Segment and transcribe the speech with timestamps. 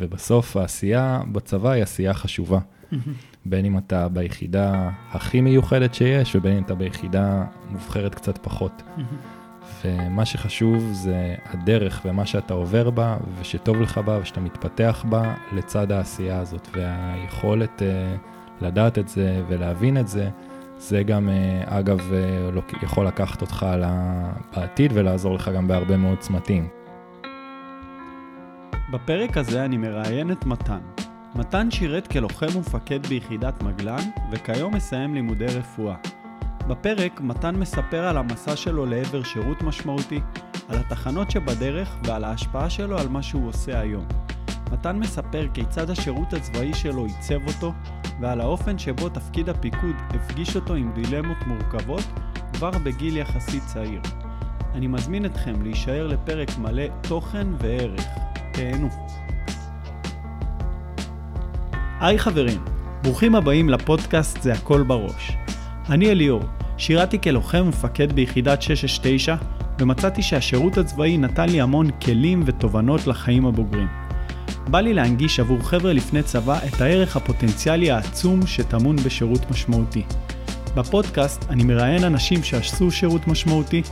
[0.00, 2.58] ובסוף העשייה בצבא היא עשייה חשובה.
[3.44, 8.82] בין אם אתה ביחידה הכי מיוחדת שיש, ובין אם אתה ביחידה מובחרת קצת פחות.
[9.84, 15.92] ומה שחשוב זה הדרך ומה שאתה עובר בה, ושטוב לך בה, ושאתה מתפתח בה לצד
[15.92, 16.68] העשייה הזאת.
[16.72, 20.30] והיכולת uh, לדעת את זה ולהבין את זה,
[20.78, 23.66] זה גם, uh, אגב, uh, יכול לקחת אותך
[24.56, 26.75] בעתיד ולעזור לך גם בהרבה מאוד צמתים.
[28.90, 30.78] בפרק הזה אני מראיין את מתן.
[31.34, 35.94] מתן שירת כלוחם ומפקד ביחידת מגלן, וכיום מסיים לימודי רפואה.
[36.68, 40.20] בפרק מתן מספר על המסע שלו לעבר שירות משמעותי,
[40.68, 44.06] על התחנות שבדרך ועל ההשפעה שלו על מה שהוא עושה היום.
[44.72, 47.72] מתן מספר כיצד השירות הצבאי שלו עיצב אותו,
[48.20, 52.04] ועל האופן שבו תפקיד הפיקוד הפגיש אותו עם דילמות מורכבות
[52.52, 54.00] כבר בגיל יחסית צעיר.
[54.74, 58.06] אני מזמין אתכם להישאר לפרק מלא תוכן וערך.
[58.56, 58.88] תהנו.
[62.00, 62.60] היי חברים,
[63.02, 65.32] ברוכים הבאים לפודקאסט זה הכל בראש.
[65.88, 66.42] אני אליאור,
[66.78, 69.36] שירתי כלוחם ומפקד ביחידת 669,
[69.80, 73.88] ומצאתי שהשירות הצבאי נתן לי המון כלים ותובנות לחיים הבוגרים.
[74.68, 80.02] בא לי להנגיש עבור חבר'ה לפני צבא את הערך הפוטנציאלי העצום שטמון בשירות משמעותי.
[80.76, 83.82] בפודקאסט אני מראיין אנשים שעשו שירות משמעותי,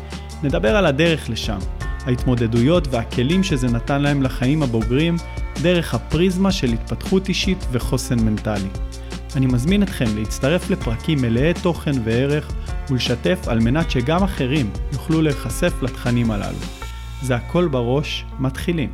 [0.43, 1.59] נדבר על הדרך לשם,
[2.07, 5.17] ההתמודדויות והכלים שזה נתן להם לחיים הבוגרים,
[5.63, 8.69] דרך הפריזמה של התפתחות אישית וחוסן מנטלי.
[9.37, 12.53] אני מזמין אתכם להצטרף לפרקים מלאי תוכן וערך
[12.91, 16.59] ולשתף על מנת שגם אחרים יוכלו להיחשף לתכנים הללו.
[17.23, 18.93] זה הכל בראש, מתחילים.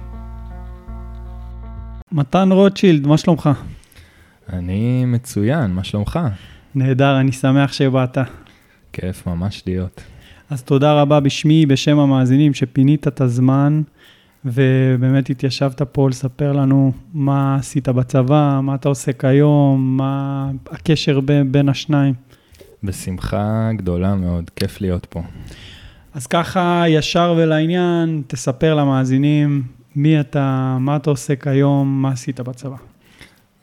[2.12, 3.50] מתן רוטשילד, מה שלומך?
[4.52, 6.19] אני מצוין, מה שלומך?
[6.74, 8.19] נהדר, אני שמח שבאת.
[8.92, 10.00] כיף ממש להיות.
[10.50, 13.82] אז תודה רבה בשמי, בשם המאזינים, שפינית את הזמן,
[14.44, 21.52] ובאמת התיישבת פה לספר לנו מה עשית בצבא, מה אתה עושה כיום, מה הקשר בין,
[21.52, 22.14] בין השניים.
[22.84, 25.22] בשמחה גדולה מאוד, כיף להיות פה.
[26.14, 29.62] אז ככה, ישר ולעניין, תספר למאזינים
[29.96, 32.77] מי אתה, מה אתה עושה כיום, מה עשית בצבא.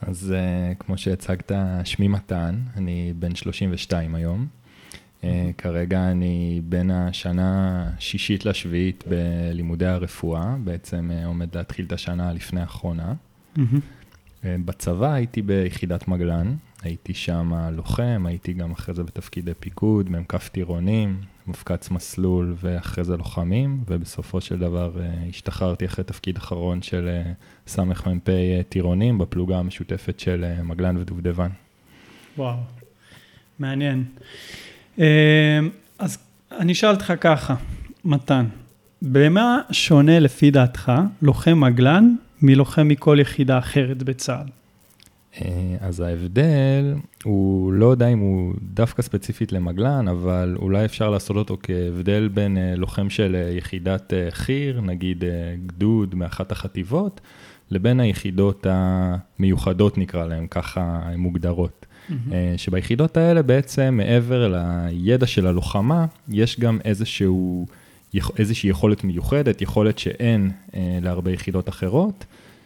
[0.02, 1.52] אז uh, כמו שהצגת,
[1.84, 4.57] שמי מתן, אני בן 32 היום.
[5.22, 5.26] Uh,
[5.58, 12.62] כרגע אני בין השנה השישית לשביעית בלימודי הרפואה, בעצם uh, עומד להתחיל את השנה לפני
[12.62, 13.14] האחרונה.
[13.56, 13.60] Uh,
[14.66, 21.22] בצבא הייתי ביחידת מגלן, הייתי שם לוחם, הייתי גם אחרי זה בתפקידי פיקוד, מ"כ טירונים,
[21.48, 24.92] מפקץ מסלול ואחרי זה לוחמים, ובסופו של דבר
[25.30, 27.22] השתחררתי אחרי תפקיד אחרון של
[27.68, 28.30] סמ"פ
[28.70, 31.50] טירונים בפלוגה המשותפת של מגלן ודובדבן.
[32.38, 32.58] וואו,
[33.60, 34.04] מעניין.
[34.98, 35.04] אמ,
[36.00, 36.18] אז
[36.52, 37.56] אני אשאל אותך ככה,
[38.06, 38.46] מתן,
[39.02, 40.92] במה שונה לפי דעתך
[41.22, 44.48] לוחם מגלן מלוחם מכל יחידה אחרת בצה"ל?
[45.42, 51.38] אה, אז ההבדל, הוא לא יודע אם הוא דווקא ספציפית למגלן, אבל אולי אפשר לעשות
[51.38, 55.24] אותו כהבדל בין אה, לוחם של אה, יחידת חי"ר, נגיד
[55.66, 57.22] גדוד מאחת החטיבות,
[57.72, 61.87] לבין היחידות המיוחדות נקרא להן, ככה הן מוגדרות.
[62.10, 62.14] Mm-hmm.
[62.58, 64.54] שביחידות האלה בעצם מעבר
[64.90, 67.66] לידע של הלוחמה, יש גם איזשהו,
[68.38, 72.26] איזושהי יכולת מיוחדת, יכולת שאין אה, להרבה יחידות אחרות,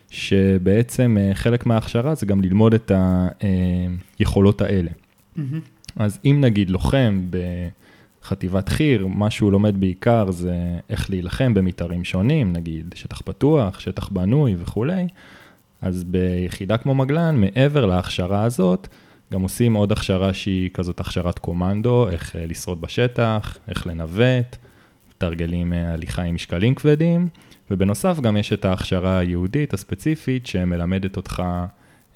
[0.10, 2.92] שבעצם אה, חלק מההכשרה זה גם ללמוד את
[4.20, 4.92] היכולות האלה.
[4.92, 5.40] Mm-hmm.
[5.96, 7.22] אז אם נגיד לוחם
[8.22, 10.56] בחטיבת חי"ר, מה שהוא לומד בעיקר זה
[10.90, 15.08] איך להילחם במתארים שונים, נגיד שטח פתוח, שטח בנוי וכולי,
[15.82, 18.88] אז ביחידה כמו מגלן, מעבר להכשרה הזאת,
[19.32, 24.58] גם עושים עוד הכשרה שהיא כזאת הכשרת קומנדו, איך אה, לשרוד בשטח, איך לנווט,
[25.10, 27.28] מתרגלים אה, הליכה עם משקלים כבדים,
[27.72, 31.44] ובנוסף גם יש את ההכשרה היהודית הספציפית שמלמדת אותך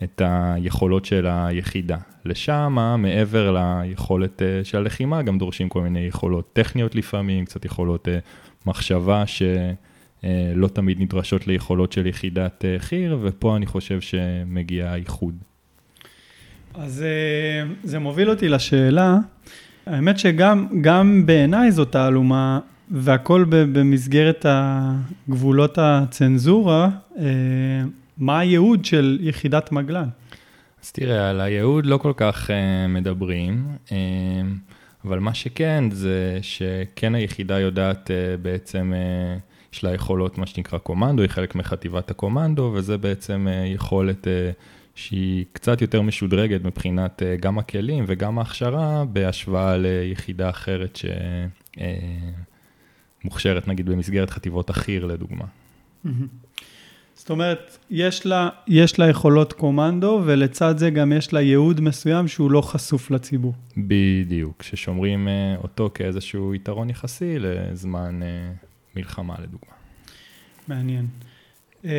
[0.04, 1.98] את היכולות של היחידה.
[2.26, 8.08] לשם, מעבר ליכולת אה, של הלחימה, גם דורשים כל מיני יכולות טכניות לפעמים, קצת יכולות
[8.66, 15.36] מחשבה שלא תמיד נדרשות ליכולות של יחידת חי"ר, ופה אני חושב שמגיע הייחוד.
[16.80, 19.18] אז אה, זה מוביל אותי לשאלה,
[19.86, 22.60] האמת שגם בעיניי זאת תעלומה,
[22.92, 27.24] והכל במסגרת הגבולות הצנזורה, אה,
[28.18, 30.10] מה הייעוד של יחידת מגלן?
[30.84, 32.54] אז תראה, על הייעוד לא כל כך uh,
[32.90, 33.68] מדברים,
[35.06, 38.12] אבל מה שכן, זה שכן היחידה יודעת
[38.42, 38.94] בעצם,
[39.74, 44.28] יש לה יכולות, מה שנקרא קומנדו, היא חלק מחטיבת הקומנדו, וזה בעצם יכולת...
[44.96, 51.00] שהיא קצת יותר משודרגת מבחינת אה, גם הכלים וגם ההכשרה, בהשוואה ליחידה אחרת
[53.24, 55.46] שמוכשרת, אה, נגיד, במסגרת חטיבות החי"ר, לדוגמה.
[56.04, 56.12] זאת
[57.14, 62.28] זאת אומרת, יש לה, יש לה יכולות קומנדו, ולצד זה גם יש לה ייעוד מסוים
[62.28, 63.54] שהוא לא חשוף לציבור.
[63.78, 68.20] בדיוק, ששומרים אה, אותו כאיזשהו יתרון יחסי לזמן
[68.96, 69.74] מלחמה, לדוגמה.
[70.68, 71.08] מעניין.
[71.86, 71.92] אה,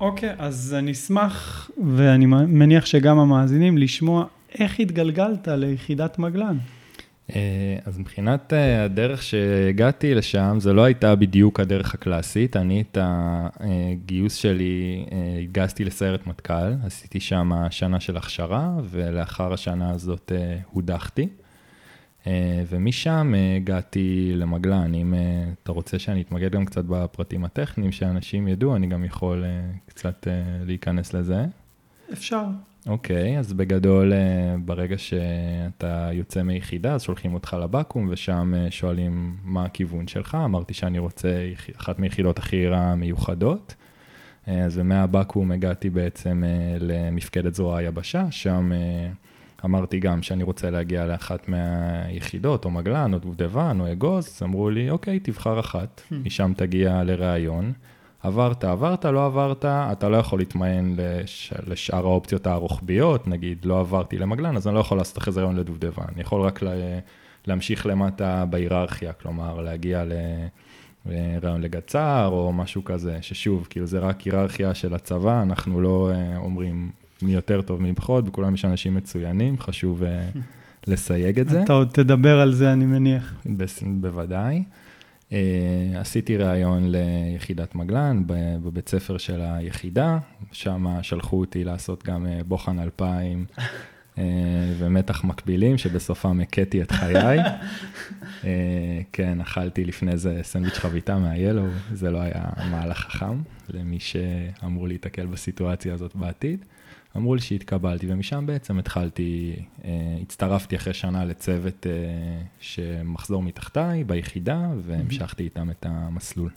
[0.00, 4.24] אוקיי, אז אני אשמח, ואני מניח שגם המאזינים, לשמוע
[4.58, 6.56] איך התגלגלת ליחידת מגלן.
[7.36, 12.56] אה, אז מבחינת אה, הדרך שהגעתי לשם, זו לא הייתה בדיוק הדרך הקלאסית.
[12.56, 15.04] אני את הגיוס שלי
[15.42, 20.32] הגשתי לסיירת מטכ"ל, עשיתי שם שנה של הכשרה, ולאחר השנה הזאת
[20.70, 21.28] הודחתי.
[22.68, 24.94] ומשם הגעתי למגלן.
[24.94, 25.14] אם
[25.62, 29.44] אתה רוצה שאני אתמקד גם קצת בפרטים הטכניים, שאנשים ידעו, אני גם יכול
[29.86, 30.26] קצת
[30.66, 31.44] להיכנס לזה.
[32.12, 32.44] אפשר.
[32.86, 38.70] אוקיי, okay, אז בגדול, אה, ברגע שאתה יוצא מיחידה, אז שולחים אותך לבקו"ם, ושם אה,
[38.70, 40.34] שואלים מה הכיוון שלך.
[40.44, 43.74] אמרתי שאני רוצה אחת מיחידות החירה המיוחדות.
[44.48, 46.42] אה, אז מהבקו"ם הגעתי בעצם
[46.80, 48.70] למפקדת זרוע היבשה, שם
[49.64, 54.90] אמרתי גם שאני רוצה להגיע לאחת מהיחידות, או מגלן, או דובדבן, או אגוז, אמרו לי,
[54.90, 56.14] אוקיי, תבחר אחת, hmm.
[56.14, 57.72] משם תגיע לראיון.
[58.22, 61.52] עברת, עברת, לא עברת, אתה לא יכול להתמיין לש...
[61.66, 65.56] לשאר האופציות הרוחביות, נגיד, לא עברתי למגלן, אז אני לא יכול לעשות אחרי זה רעיון
[65.56, 66.72] לדובדבן, אני יכול רק לה...
[67.46, 70.04] להמשיך למטה בהיררכיה, כלומר, להגיע
[71.06, 76.36] לרעיון לגצר או משהו כזה, ששוב, כאילו זה רק היררכיה של הצבא, אנחנו לא אה,
[76.36, 76.90] אומרים
[77.22, 80.28] מי יותר טוב, מי פחות, בכולם יש אנשים מצוינים, חשוב אה,
[80.86, 81.62] לסייג את זה.
[81.62, 83.34] אתה עוד תדבר על זה, אני מניח.
[84.00, 84.62] בוודאי.
[85.32, 85.34] Uh,
[85.98, 90.18] עשיתי ראיון ליחידת מגלן בבית ספר של היחידה,
[90.52, 93.60] שם שלחו אותי לעשות גם uh, בוחן 2000 uh,
[94.78, 97.38] ומתח מקבילים, שבסופם הכיתי את חיי.
[97.40, 98.44] uh,
[99.12, 105.26] כן, אכלתי לפני זה סנדוויץ' חביתה מהיאלו, זה לא היה מהלך חכם למי שאמור להיתקל
[105.26, 106.64] בסיטואציה הזאת בעתיד.
[107.16, 109.90] אמרו לי שהתקבלתי, ומשם בעצם התחלתי, אה,
[110.22, 111.92] הצטרפתי אחרי שנה לצוות אה,
[112.60, 116.50] שמחזור מתחתיי ביחידה, והמשכתי איתם את המסלול.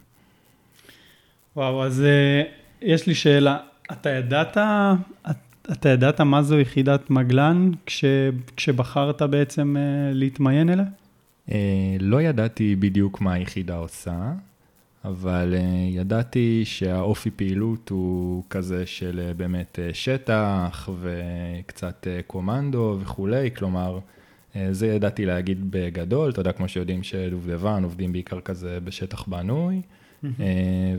[1.56, 2.44] וואו, אז אה,
[2.81, 3.57] יש לי שאלה.
[3.92, 4.57] אתה ידעת,
[5.72, 8.06] אתה ידעת מה זו יחידת מגלן כש,
[8.56, 9.75] כשבחרת בעצם
[10.12, 10.86] להתמיין אליה?
[12.00, 14.34] לא ידעתי בדיוק מה היחידה עושה.
[15.07, 15.60] אבל uh,
[15.96, 24.00] ידעתי שהאופי פעילות הוא כזה של uh, באמת uh, שטח וקצת קומנדו וכולי, כלומר,
[24.72, 29.81] זה ידעתי להגיד בגדול, אתה יודע, כמו שיודעים שדובדבן עובדים בעיקר כזה בשטח בנוי,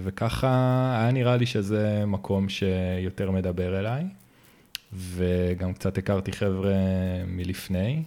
[0.03, 0.49] וככה
[1.00, 4.05] היה נראה לי שזה מקום שיותר מדבר אליי,
[4.93, 6.75] וגם קצת הכרתי חבר'ה
[7.26, 8.03] מלפני,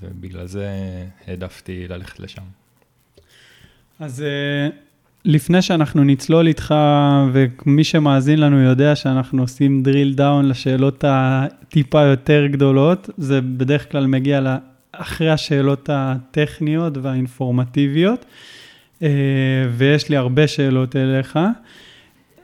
[0.00, 0.68] ובגלל זה
[1.26, 2.65] העדפתי ללכת לשם.
[4.00, 4.68] אז אה,
[5.24, 6.74] לפני שאנחנו נצלול איתך,
[7.32, 14.06] ומי שמאזין לנו יודע שאנחנו עושים drill down לשאלות הטיפה יותר גדולות, זה בדרך כלל
[14.06, 14.56] מגיע
[14.92, 18.24] אחרי השאלות הטכניות והאינפורמטיביות,
[19.02, 19.08] אה,
[19.72, 21.38] ויש לי הרבה שאלות אליך.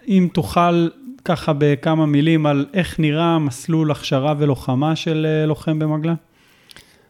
[0.09, 0.89] אם תוכל
[1.25, 6.15] ככה בכמה מילים על איך נראה מסלול הכשרה ולוחמה של אה, לוחם במגלה?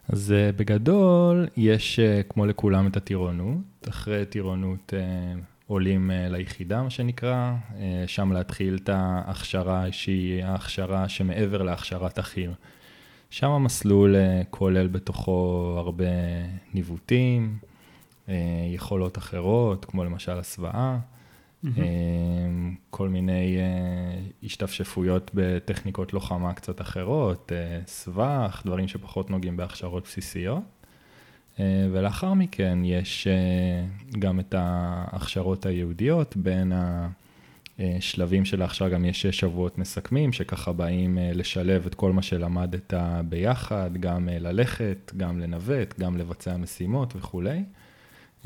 [0.09, 3.72] אז בגדול, יש כמו לכולם את הטירונות.
[3.89, 7.75] אחרי טירונות uh, עולים uh, ליחידה, מה שנקרא, uh,
[8.07, 12.53] שם להתחיל את ההכשרה שהיא ההכשרה שמעבר להכשרת החי"ר.
[13.31, 14.15] שם המסלול
[14.51, 16.05] כולל בתוכו הרבה
[16.75, 17.59] ניווטים,
[18.75, 20.99] יכולות אחרות, כמו למשל הסוואה.
[21.65, 21.69] Mm-hmm.
[22.91, 30.63] כל מיני אה, השתפשפויות בטכניקות לוחמה קצת אחרות, אה, סבך, דברים שפחות נוגעים בהכשרות בסיסיות.
[31.93, 33.29] ולאחר מכן יש
[34.19, 36.73] גם את ההכשרות הייעודיות, בין
[37.79, 42.95] השלבים של ההכשרה גם יש שש שבועות מסכמים, שככה באים לשלב את כל מה שלמדת
[43.29, 47.63] ביחד, גם ללכת, גם לנווט, גם לבצע משימות וכולי.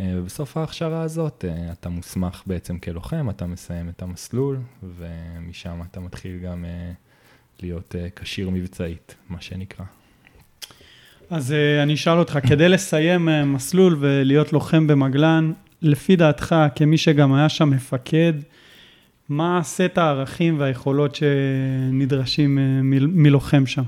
[0.00, 6.00] אה, ובסוף ההכשרה הזאת אה, אתה מוסמך בעצם כלוחם, אתה מסיים את המסלול, ומשם אתה
[6.00, 6.92] מתחיל גם אה,
[7.62, 9.84] להיות כשיר מבצעית, מה שנקרא.
[11.30, 15.52] אז אני אשאל אותך, כדי לסיים מסלול ולהיות לוחם במגלן,
[15.82, 18.32] לפי דעתך, כמי שגם היה שם מפקד,
[19.28, 22.58] מה סט הערכים והיכולות שנדרשים
[23.22, 23.82] מלוחם שם?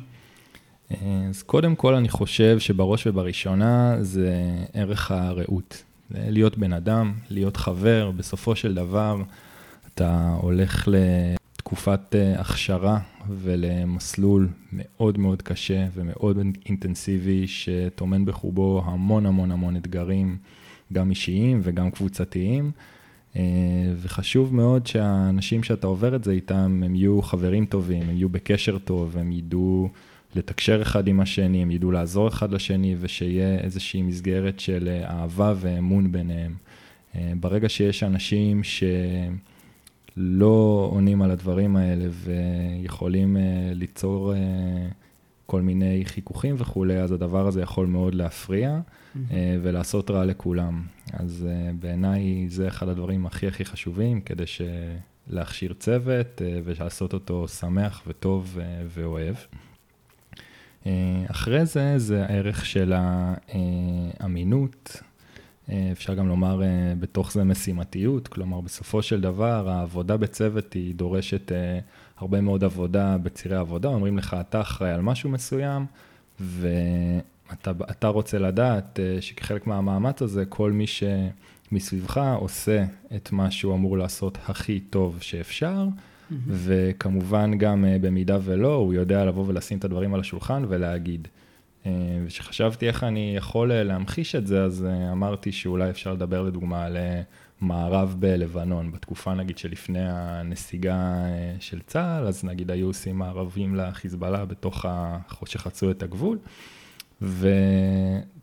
[0.91, 4.35] אז קודם כל אני חושב שבראש ובראשונה זה
[4.75, 5.83] ערך הרעות.
[6.11, 9.17] להיות בן אדם, להיות חבר, בסופו של דבר
[9.95, 10.89] אתה הולך
[11.69, 12.99] לתקופת אה, הכשרה
[13.29, 20.37] ולמסלול מאוד מאוד קשה ומאוד אינטנסיבי, שטומן בחובו המון המון המון אתגרים,
[20.93, 22.71] גם אישיים וגם קבוצתיים.
[23.97, 28.79] וחשוב מאוד שהאנשים שאתה עובר את זה איתם, הם יהיו חברים טובים, הם יהיו בקשר
[28.79, 29.89] טוב, הם ידעו
[30.35, 36.13] לתקשר אחד עם השני, הם ידעו לעזור אחד לשני, ושיהיה איזושהי מסגרת של אהבה ואמון
[36.13, 36.55] ביניהם.
[37.41, 38.65] ברגע שיש אנשים
[40.19, 43.37] שלא עונים על הדברים האלה ויכולים
[43.73, 44.35] ליצור
[45.47, 49.19] כל מיני חיכוכים וכולי, אז הדבר הזה יכול מאוד להפריע mm-hmm.
[49.63, 50.83] ולעשות רע לכולם.
[51.13, 54.45] אז אה, בעיניי זה אחד הדברים הכי הכי חשובים, כדי
[55.29, 58.59] להכשיר צוות אה, ולעשות אותו שמח וטוב
[58.89, 59.37] ואוהב.
[61.27, 65.03] אחרי זה, זה הערך של האמינות.
[65.93, 66.61] אפשר גם לומר
[67.01, 71.53] בתוך זה משימתיות, כלומר בסופו של דבר העבודה בצוות היא דורשת
[72.19, 75.87] הרבה מאוד עבודה בצירי עבודה, אומרים לך, אתה אחראי על משהו מסוים,
[76.41, 82.85] ואתה רוצה לדעת אה, שכחלק מהמאמץ הזה, כל מי שמסביבך עושה
[83.17, 86.35] את מה שהוא אמור לעשות הכי טוב שאפשר, mm-hmm.
[86.49, 91.29] וכמובן גם אה, במידה ולא, הוא יודע לבוא ולשים את הדברים על השולחן ולהגיד.
[91.89, 96.97] אה, וכשחשבתי איך אני יכול להמחיש את זה, אז אמרתי שאולי אפשר לדבר לדוגמה על
[97.61, 104.45] מערב בלבנון, בתקופה נגיד שלפני הנסיגה אה, של צה"ל, אז נגיד היו עושים מערבים לחיזבאללה
[104.45, 105.19] בתוך, ה...
[105.47, 106.39] שחצו את הגבול,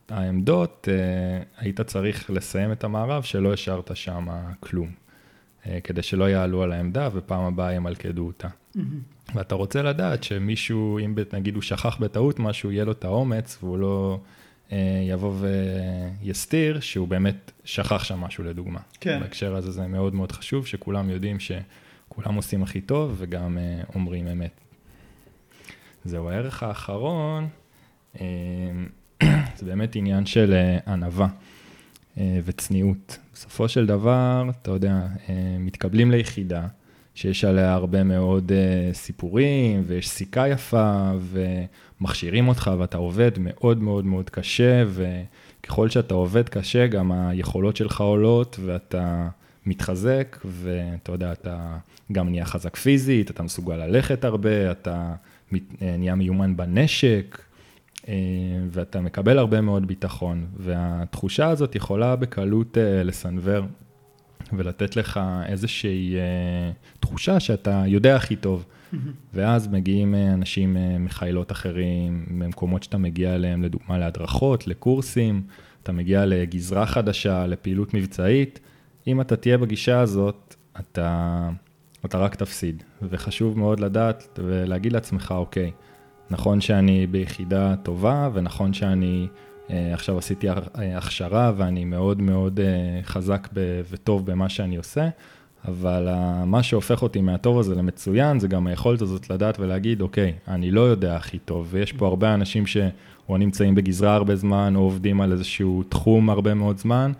[0.09, 4.27] והעמדות, אה, היית צריך לסיים את המערב שלא השארת שם
[4.59, 4.91] כלום,
[5.65, 8.47] אה, כדי שלא יעלו על העמדה ופעם הבאה ימלכדו אותה.
[8.47, 9.14] Mm-hmm.
[9.35, 13.77] ואתה רוצה לדעת שמישהו, אם נגיד הוא שכח בטעות משהו, יהיה לו את האומץ והוא
[13.77, 14.19] לא...
[14.71, 15.33] אה, יבוא
[16.21, 18.79] ויסתיר שהוא באמת שכח שם משהו לדוגמה.
[18.99, 19.19] כן.
[19.19, 24.27] בהקשר הזה זה מאוד מאוד חשוב, שכולם יודעים שכולם עושים הכי טוב וגם אה, אומרים
[24.27, 24.59] אמת.
[26.05, 27.47] זהו, הערך האחרון,
[28.21, 28.25] אה,
[29.57, 31.27] זה באמת עניין של ענווה
[32.17, 33.17] וצניעות.
[33.33, 35.07] בסופו של דבר, אתה יודע,
[35.59, 36.67] מתקבלים ליחידה.
[37.15, 41.11] שיש עליה הרבה מאוד uh, סיפורים, ויש סיכה יפה,
[41.99, 48.01] ומכשירים אותך, ואתה עובד מאוד מאוד מאוד קשה, וככל שאתה עובד קשה, גם היכולות שלך
[48.01, 49.27] עולות, ואתה
[49.65, 51.77] מתחזק, ואתה יודע, אתה
[52.11, 55.13] גם נהיה חזק פיזית, אתה מסוגל ללכת הרבה, אתה
[55.53, 55.57] אה,
[55.97, 57.39] נהיה מיומן בנשק,
[58.01, 58.07] uh,
[58.71, 63.65] ואתה מקבל הרבה מאוד ביטחון, והתחושה הזאת יכולה בקלות לסנוור
[64.53, 68.65] ולתת לך איזושהי uh, תחושה שאתה יודע הכי טוב.
[69.33, 75.41] ואז מגיעים uh, אנשים uh, מחיילות אחרים, ממקומות שאתה מגיע אליהם, לדוגמה להדרכות, לקורסים,
[75.83, 78.59] אתה מגיע לגזרה חדשה, לפעילות מבצעית.
[79.07, 81.49] אם אתה תהיה בגישה הזאת, אתה,
[82.05, 82.83] אתה רק תפסיד.
[83.01, 85.71] וחשוב מאוד לדעת ולהגיד לעצמך, אוקיי,
[86.29, 90.47] נכון שאני ביחידה טובה, ונכון שאני אה, עכשיו עשיתי
[90.95, 93.47] הכשרה ואני מאוד מאוד אה, חזק
[93.89, 95.09] וטוב במה שאני עושה,
[95.67, 96.07] אבל
[96.45, 100.81] מה שהופך אותי מהטוב הזה למצוין, זה גם היכולת הזאת לדעת ולהגיד, אוקיי, אני לא
[100.81, 105.31] יודע הכי טוב, ויש פה הרבה אנשים שאו נמצאים בגזרה הרבה זמן, או עובדים על
[105.31, 107.11] איזשהו תחום הרבה מאוד זמן,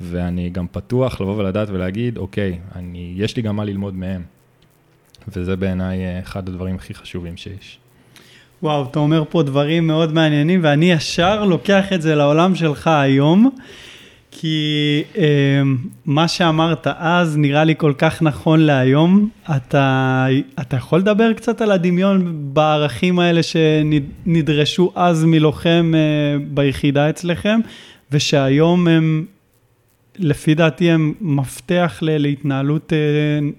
[0.00, 4.22] ואני גם פתוח לבוא ולדעת ולהגיד, אוקיי, אני, יש לי גם מה ללמוד מהם.
[5.28, 7.78] וזה בעיניי אה, אחד הדברים הכי חשובים שיש.
[8.64, 13.50] וואו, אתה אומר פה דברים מאוד מעניינים, ואני ישר לוקח את זה לעולם שלך היום,
[14.30, 15.62] כי אה,
[16.06, 19.28] מה שאמרת אז נראה לי כל כך נכון להיום.
[19.56, 20.26] אתה,
[20.60, 27.60] אתה יכול לדבר קצת על הדמיון בערכים האלה שנדרשו אז מלוחם אה, ביחידה אצלכם,
[28.12, 29.26] ושהיום הם,
[30.18, 32.98] לפי דעתי, הם מפתח להתנהלות אה,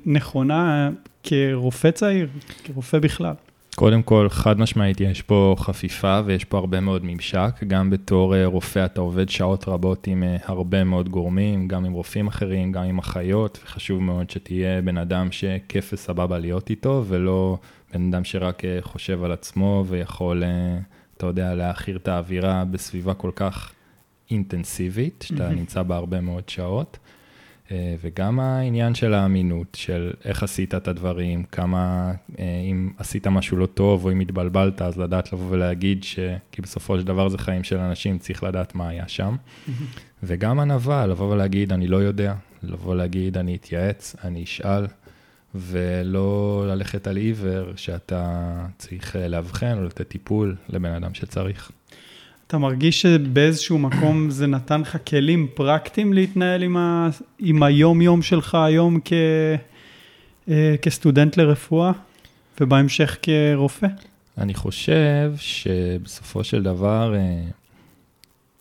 [0.06, 0.90] נכונה
[1.24, 2.28] כרופא צעיר,
[2.64, 3.34] כרופא בכלל.
[3.76, 7.52] קודם כל, חד משמעית, יש פה חפיפה ויש פה הרבה מאוד ממשק.
[7.68, 11.94] גם בתור אה, רופא אתה עובד שעות רבות עם אה, הרבה מאוד גורמים, גם עם
[11.94, 17.58] רופאים אחרים, גם עם אחיות, וחשוב מאוד שתהיה בן אדם שכיף וסבבה להיות איתו, ולא
[17.94, 20.44] בן אדם שרק אה, חושב על עצמו ויכול,
[21.18, 23.74] אתה יודע, להעכיר את האווירה בסביבה כל כך
[24.32, 26.98] אינטנסיבית, שאתה נמצא בה הרבה מאוד שעות.
[27.72, 33.58] אה, וגם העניין של האמינות, של איך עשית את הדברים, כמה, אה, אם עשית משהו
[33.58, 36.20] לא טוב או אם התבלבלת, אז לדעת לבוא ולהגיד ש...
[36.52, 39.36] כי בסופו של דבר זה חיים של אנשים, צריך לדעת מה היה שם.
[40.24, 44.88] וגם ענווה, לבוא ולהגיד, אני לא יודע, לבוא ולהגיד, אני אתייעץ, אני אשאל,
[45.56, 51.72] ולא ללכת על עיוור שאתה צריך אה, לאבחן או לתת טיפול לבן אדם שצריך.
[52.48, 57.10] אתה מרגיש שבאיזשהו מקום זה נתן לך כלים פרקטיים להתנהל עם, ה...
[57.40, 59.14] עם היום-יום שלך היום כ...
[60.50, 61.92] אה, כסטודנט לרפואה
[62.62, 63.88] ובהמשך כרופא?
[64.38, 67.42] אני חושב שבסופו של דבר, אה,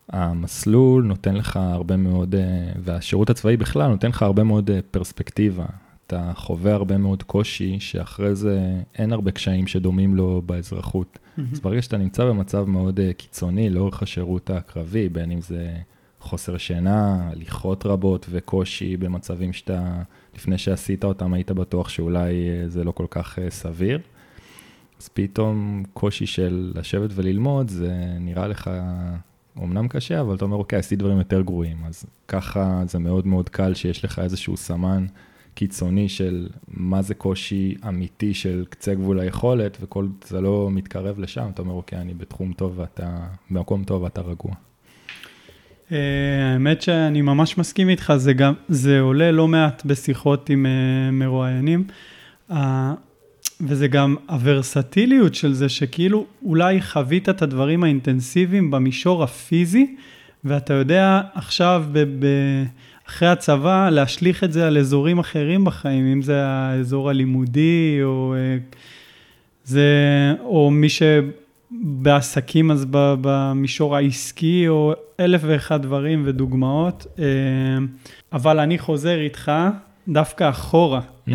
[0.09, 2.35] המסלול נותן לך הרבה מאוד,
[2.83, 5.65] והשירות הצבאי בכלל נותן לך הרבה מאוד פרספקטיבה.
[6.07, 11.19] אתה חווה הרבה מאוד קושי, שאחרי זה אין הרבה קשיים שדומים לו באזרחות.
[11.19, 11.41] Mm-hmm.
[11.51, 15.75] אז ברגע שאתה נמצא במצב מאוד קיצוני לאורך השירות הקרבי, בין אם זה
[16.19, 20.01] חוסר שינה, הליכות רבות וקושי במצבים שאתה,
[20.35, 23.99] לפני שעשית אותם, היית בטוח שאולי אה, זה לא כל כך אה, סביר.
[24.99, 28.69] אז פתאום קושי של לשבת וללמוד, זה נראה לך
[29.57, 31.77] אומנם קשה, אבל אתה אומר, אוקיי, עשיתי דברים יותר גרועים.
[31.85, 35.05] אז ככה זה מאוד מאוד קל שיש לך איזשהו סמן
[35.55, 41.49] קיצוני של מה זה קושי אמיתי של קצה גבול היכולת, וכל זה לא מתקרב לשם,
[41.53, 43.17] אתה אומר, אוקיי, אני בתחום טוב ואתה,
[43.49, 44.51] במקום טוב ואתה רגוע.
[45.91, 51.11] אה, האמת שאני ממש מסכים איתך, זה גם, זה עולה לא מעט בשיחות עם uh,
[51.11, 51.83] מרואיינים,
[52.49, 52.55] uh,
[53.61, 59.95] וזה גם הוורסטיליות של זה, שכאילו אולי חווית את הדברים האינטנסיביים במישור הפיזי,
[60.43, 62.27] ואתה יודע עכשיו, ב, ב,
[63.09, 68.75] אחרי הצבא, להשליך את זה על אזורים אחרים בחיים, אם זה האזור הלימודי, או, uh,
[69.63, 69.83] זה,
[70.43, 71.01] או מי ש...
[71.81, 77.25] בעסקים אז במישור העסקי, או אלף ואחד דברים ודוגמאות, אה,
[78.33, 79.51] אבל אני חוזר איתך
[80.07, 81.01] דווקא אחורה.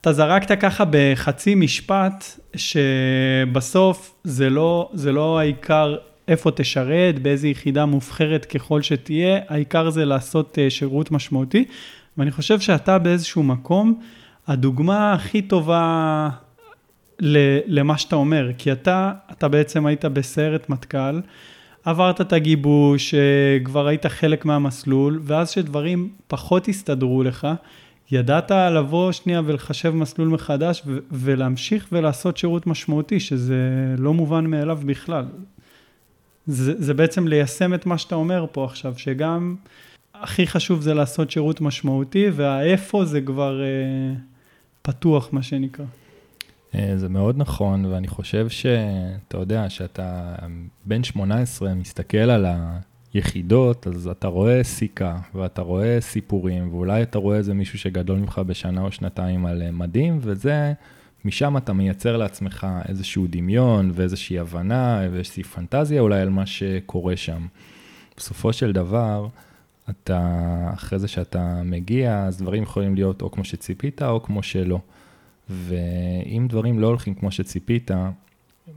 [0.00, 2.24] אתה זרקת ככה בחצי משפט,
[2.56, 5.96] שבסוף זה לא, זה לא העיקר
[6.28, 11.64] איפה תשרת, באיזה יחידה מובחרת ככל שתהיה, העיקר זה לעשות אה, שירות משמעותי,
[12.18, 14.00] ואני חושב שאתה באיזשהו מקום,
[14.46, 16.28] הדוגמה הכי טובה
[17.66, 21.20] למה שאתה אומר, כי אתה, אתה בעצם היית בסיירת מטכ"ל,
[21.84, 27.48] עברת את הגיבוש, אה, כבר היית חלק מהמסלול, ואז שדברים פחות הסתדרו לך,
[28.10, 33.56] ידעת לבוא שנייה ולחשב מסלול מחדש ולהמשיך ולעשות שירות משמעותי, שזה
[33.98, 35.24] לא מובן מאליו בכלל.
[36.46, 39.56] זה, זה בעצם ליישם את מה שאתה אומר פה עכשיו, שגם
[40.14, 44.14] הכי חשוב זה לעשות שירות משמעותי, והאיפה זה כבר אה,
[44.82, 45.84] פתוח, מה שנקרא.
[46.74, 50.34] אה, זה מאוד נכון, ואני חושב שאתה יודע, שאתה
[50.84, 52.46] בן 18 מסתכל על
[53.14, 58.40] היחידות, אז אתה רואה סיכה, ואתה רואה סיפורים, ואולי אתה רואה איזה מישהו שגדול ממך
[58.46, 60.72] בשנה או שנתיים על אה, מדים, וזה,
[61.26, 67.46] משם אתה מייצר לעצמך איזשהו דמיון ואיזושהי הבנה ואיזושהי פנטזיה אולי על מה שקורה שם.
[68.16, 69.28] בסופו של דבר,
[69.90, 70.20] אתה,
[70.74, 74.80] אחרי זה שאתה מגיע, אז דברים יכולים להיות או כמו שציפית או כמו שלא.
[75.50, 77.90] ואם דברים לא הולכים כמו שציפית,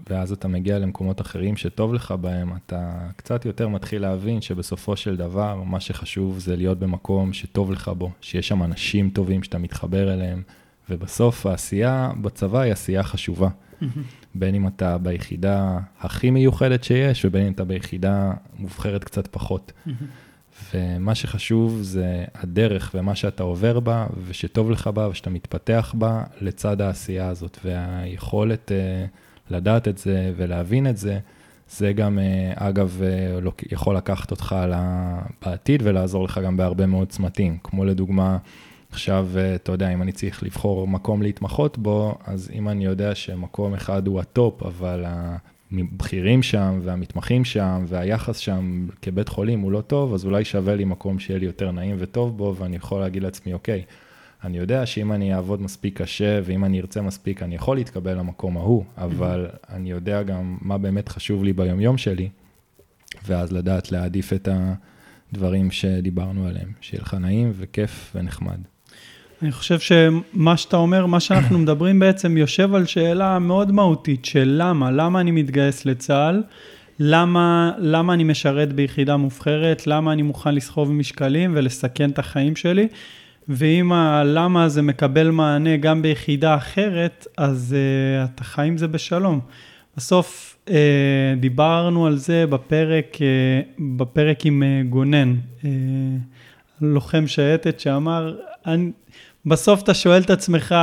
[0.09, 5.17] ואז אתה מגיע למקומות אחרים שטוב לך בהם, אתה קצת יותר מתחיל להבין שבסופו של
[5.17, 10.13] דבר, מה שחשוב זה להיות במקום שטוב לך בו, שיש שם אנשים טובים שאתה מתחבר
[10.13, 10.41] אליהם,
[10.89, 13.49] ובסוף העשייה בצבא היא עשייה חשובה.
[14.35, 19.71] בין אם אתה ביחידה הכי מיוחדת שיש, ובין אם אתה ביחידה מובחרת קצת פחות.
[20.73, 26.81] ומה שחשוב זה הדרך ומה שאתה עובר בה, ושטוב לך בה, ושאתה מתפתח בה לצד
[26.81, 27.57] העשייה הזאת.
[27.65, 31.19] והיכולת uh, לדעת את זה ולהבין את זה,
[31.69, 33.01] זה גם, uh, אגב,
[33.45, 34.55] uh, יכול לקחת אותך
[35.45, 37.57] בעתיד ולעזור לך גם בהרבה מאוד צמתים.
[37.63, 38.37] כמו לדוגמה,
[38.91, 43.73] עכשיו, אתה יודע, אם אני צריך לבחור מקום להתמחות בו, אז אם אני יודע שמקום
[43.73, 45.05] אחד הוא ה top, אבל
[45.71, 50.85] הבכירים שם והמתמחים שם והיחס שם כבית חולים הוא לא טוב, אז אולי שווה לי
[50.85, 53.83] מקום שיהיה לי יותר נעים וטוב בו, ואני יכול להגיד לעצמי, אוקיי,
[54.43, 58.57] אני יודע שאם אני אעבוד מספיק קשה ואם אני ארצה מספיק, אני יכול להתקבל למקום
[58.57, 62.29] ההוא, אבל אני יודע גם מה באמת חשוב לי ביומיום שלי,
[63.25, 64.49] ואז לדעת להעדיף את
[65.31, 68.59] הדברים שדיברנו עליהם, שיהיה לך נעים וכיף ונחמד.
[69.41, 74.55] אני חושב שמה שאתה אומר, מה שאנחנו מדברים בעצם יושב על שאלה מאוד מהותית של
[74.57, 76.43] למה, למה אני מתגייס לצה"ל,
[76.99, 82.87] למה, למה אני משרת ביחידה מובחרת, למה אני מוכן לסחוב משקלים ולסכן את החיים שלי,
[83.47, 89.39] ואם הלמה הזה מקבל מענה גם ביחידה אחרת, אז uh, אתה חי עם זה בשלום.
[89.97, 90.71] בסוף uh,
[91.39, 95.65] דיברנו על זה בפרק, uh, בפרק עם uh, גונן, uh,
[96.81, 98.91] לוחם שייטת שאמר, אני,
[99.45, 100.75] בסוף אתה שואל את עצמך,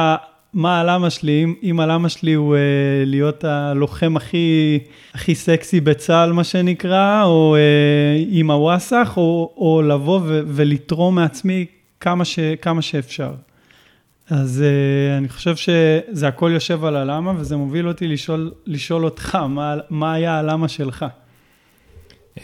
[0.52, 2.60] מה הלמה שלי, אם, אם הלמה שלי הוא אה,
[3.06, 4.78] להיות הלוחם הכי,
[5.14, 11.66] הכי סקסי בצה"ל, מה שנקרא, או אה, עם הוואסאח, או, או לבוא ו, ולתרום מעצמי
[12.00, 13.34] כמה, ש, כמה שאפשר.
[14.30, 19.34] אז אה, אני חושב שזה הכל יושב על הלמה, וזה מוביל אותי לשאול, לשאול אותך,
[19.34, 21.06] מה, מה היה הלמה שלך?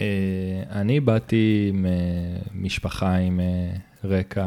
[0.00, 1.72] אה, אני באתי
[2.54, 3.40] ממשפחה עם...
[3.40, 4.46] אה, רקע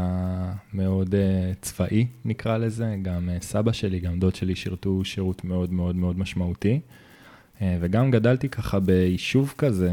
[0.74, 1.18] מאוד uh,
[1.62, 2.96] צבאי, נקרא לזה.
[3.02, 6.80] גם uh, סבא שלי, גם דוד שלי שירתו שירות מאוד מאוד מאוד משמעותי.
[7.62, 9.92] אה, וגם גדלתי ככה ביישוב כזה,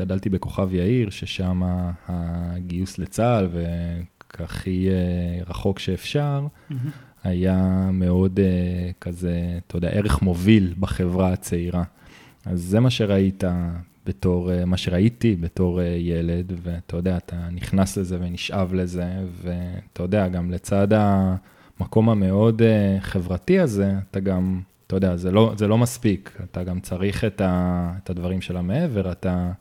[0.00, 1.62] גדלתי בכוכב יאיר, ששם
[2.08, 4.88] הגיוס לצה"ל, וככי
[5.46, 6.74] רחוק שאפשר, mm-hmm.
[7.24, 8.40] היה מאוד
[9.00, 11.82] כזה, אתה יודע, ערך מוביל בחברה הצעירה.
[12.46, 13.44] אז זה מה שראית
[14.06, 19.06] בתור, מה שראיתי בתור ילד, ואתה יודע, אתה נכנס לזה ונשאב לזה,
[19.42, 22.62] ואתה יודע, גם לצד המקום המאוד
[23.00, 27.40] חברתי הזה, אתה גם אתה יודע, זה לא, זה לא מספיק, אתה גם צריך את,
[27.40, 29.52] ה, את הדברים של המעבר, אתה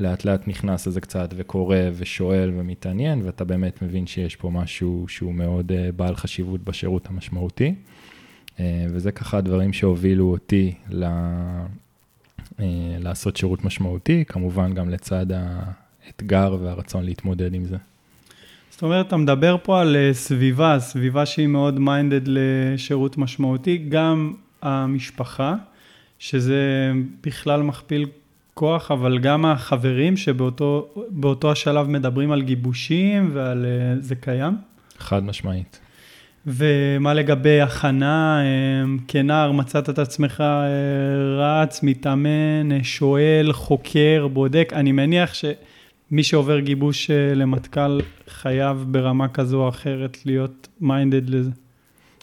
[0.00, 5.34] לאט לאט נכנס לזה קצת וקורא ושואל ומתעניין, ואתה באמת מבין שיש פה משהו שהוא
[5.34, 7.74] מאוד uh, בעל חשיבות בשירות המשמעותי.
[8.56, 11.08] Uh, וזה ככה הדברים שהובילו אותי ל, uh,
[13.00, 17.76] לעשות שירות משמעותי, כמובן גם לצד האתגר והרצון להתמודד עם זה.
[18.70, 25.54] זאת אומרת, אתה מדבר פה על סביבה, סביבה שהיא מאוד מיינדד לשירות משמעותי, גם המשפחה,
[26.18, 26.92] שזה
[27.22, 28.06] בכלל מכפיל
[28.54, 34.56] כוח, אבל גם החברים שבאותו השלב מדברים על גיבושים ועל אה, זה קיים?
[34.98, 35.80] חד משמעית.
[36.46, 40.56] ומה לגבי הכנה, אה, כנער מצאת את עצמך אה,
[41.38, 49.68] רץ, מתאמן, שואל, חוקר, בודק, אני מניח שמי שעובר גיבוש למטכ"ל חייב ברמה כזו או
[49.68, 51.50] אחרת להיות מיינדד לזה.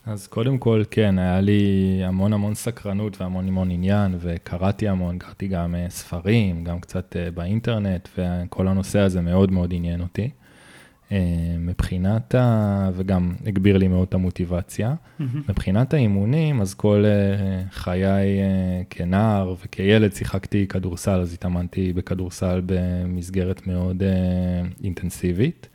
[0.06, 5.48] אז קודם כל, כן, היה לי המון המון סקרנות והמון המון עניין, וקראתי המון, קראתי
[5.48, 10.30] גם ספרים, גם קצת באינטרנט, וכל הנושא הזה מאוד מאוד עניין אותי.
[11.10, 11.14] Uh,
[11.60, 12.90] מבחינת ה...
[12.94, 14.94] וגם הגביר לי מאוד את המוטיבציה.
[14.94, 15.24] Mm-hmm.
[15.50, 23.68] מבחינת האימונים, אז כל uh, חיי uh, כנער וכילד שיחקתי כדורסל, אז התאמנתי בכדורסל במסגרת
[23.68, 24.04] מאוד
[24.84, 25.70] אינטנסיבית.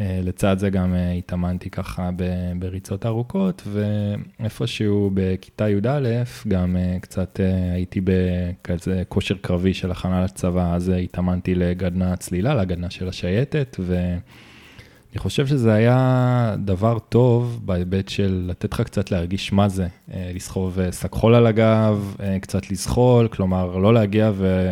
[0.00, 2.10] אה, לצד זה גם אה, התאמנתי ככה
[2.58, 7.40] בריצות ארוכות, ואיפשהו בכיתה י"א גם אה, קצת
[7.72, 13.76] הייתי בכזה כושר קרבי של הכנה לצבא, אז התאמנתי לגדנה צלילה, לגדנה של השייטת,
[15.16, 19.86] ואני חושב שזה היה דבר טוב בהיבט של לתת לך קצת להרגיש מה זה,
[20.34, 24.70] לסחוב שק חול על הגב, קצת לזחול, כלומר לא להגיע ו...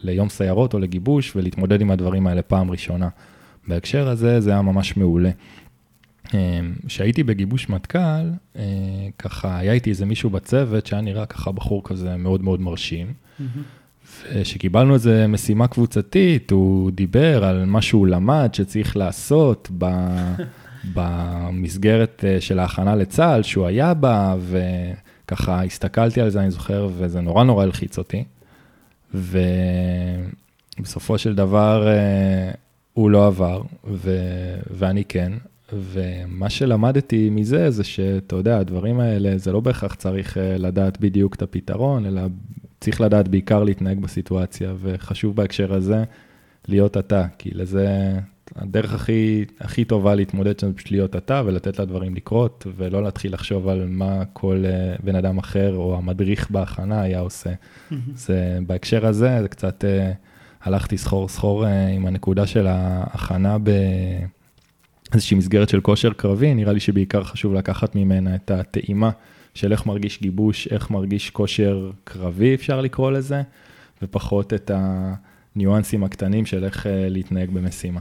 [0.00, 3.08] ליום סיירות או לגיבוש ולהתמודד עם הדברים האלה פעם ראשונה.
[3.68, 5.30] בהקשר הזה זה היה ממש מעולה.
[6.86, 7.98] כשהייתי בגיבוש מטכ"ל,
[8.56, 8.62] אה,
[9.18, 13.12] ככה היה איתי איזה מישהו בצוות שהיה נראה ככה בחור כזה מאוד מאוד מרשים.
[14.22, 19.86] וכשקיבלנו איזה משימה קבוצתית, הוא דיבר על מה שהוא למד שצריך לעשות ב...
[20.94, 27.20] במסגרת אה, של ההכנה לצה"ל, שהוא היה בה, וככה הסתכלתי על זה, אני זוכר, וזה
[27.20, 28.24] נורא נורא הלחיץ אותי.
[30.78, 32.50] ובסופו של דבר, אה,
[32.92, 34.18] הוא לא עבר, ו...
[34.70, 35.32] ואני כן.
[35.72, 41.34] ומה שלמדתי מזה, זה שאתה יודע, הדברים האלה, זה לא בהכרח צריך אה, לדעת בדיוק
[41.34, 42.22] את הפתרון, אלא
[42.86, 46.04] צריך לדעת בעיקר להתנהג בסיטואציה, וחשוב בהקשר הזה
[46.68, 48.12] להיות אתה, כי לזה,
[48.56, 53.34] הדרך הכי, הכי טובה להתמודד שם זה פשוט להיות אתה ולתת לדברים לקרות, ולא להתחיל
[53.34, 57.50] לחשוב על מה כל אה, בן אדם אחר או המדריך בהכנה היה עושה.
[58.14, 59.84] זה, בהקשר הזה, זה קצת...
[59.84, 60.12] אה,
[60.62, 63.56] הלכתי סחור סחור אה, עם הנקודה של ההכנה
[65.10, 69.10] באיזושהי מסגרת של כושר קרבי, נראה לי שבעיקר חשוב לקחת ממנה את הטעימה
[69.56, 73.42] של איך מרגיש גיבוש, איך מרגיש כושר קרבי, אפשר לקרוא לזה,
[74.02, 78.00] ופחות את הניואנסים הקטנים של איך אה, להתנהג במשימה.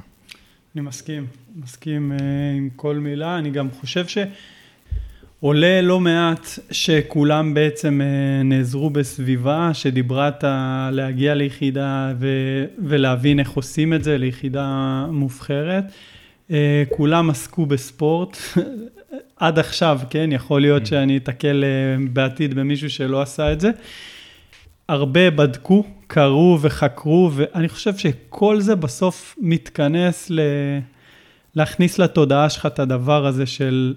[0.76, 2.18] אני מסכים, מסכים אה,
[2.58, 4.18] עם כל מילה, אני גם חושב ש...
[5.39, 10.44] עולה לא מעט שכולם בעצם אה, נעזרו בסביבה שדיברה את.
[10.91, 12.28] להגיע ליחידה ו...
[12.78, 15.84] ולהבין איך עושים את זה ליחידה מובחרת.
[16.89, 18.38] כולם עסקו בספורט
[19.39, 20.30] עד עכשיו, כן?
[20.32, 20.86] יכול להיות mm.
[20.86, 23.71] שאני אתקל אה, בעתיד במישהו שלא עשה את זה.
[24.89, 30.39] הרבה בדקו, קראו וחקרו, ואני חושב שכל זה בסוף מתכנס ל...
[31.56, 33.93] להכניס לתודעה שלך את הדבר הזה של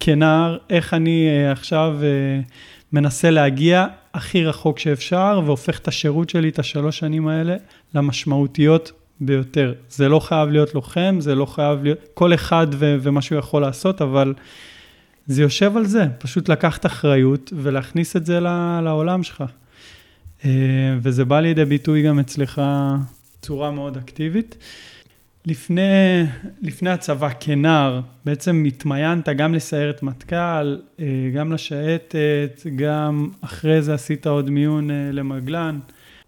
[0.00, 2.40] כנער, איך אני אה, עכשיו אה,
[2.92, 7.56] מנסה להגיע הכי רחוק שאפשר, והופך את השירות שלי, את השלוש שנים האלה,
[7.94, 9.74] למשמעותיות ביותר.
[9.88, 13.62] זה לא חייב להיות לוחם, זה לא חייב להיות, כל אחד ו- ומה שהוא יכול
[13.62, 14.34] לעשות, אבל
[15.26, 18.40] זה יושב על זה, פשוט לקחת אחריות ולהכניס את זה
[18.82, 19.44] לעולם שלך.
[20.44, 20.50] אה,
[21.02, 22.62] וזה בא לידי ביטוי גם אצלך
[23.38, 24.56] בצורה מאוד אקטיבית.
[25.46, 25.82] לפני,
[26.62, 34.26] לפני הצבא כנער, בעצם התמיינת גם לסיירת מטכ"ל, אה, גם לשייטת, גם אחרי זה עשית
[34.26, 35.78] עוד מיון אה, למגלן.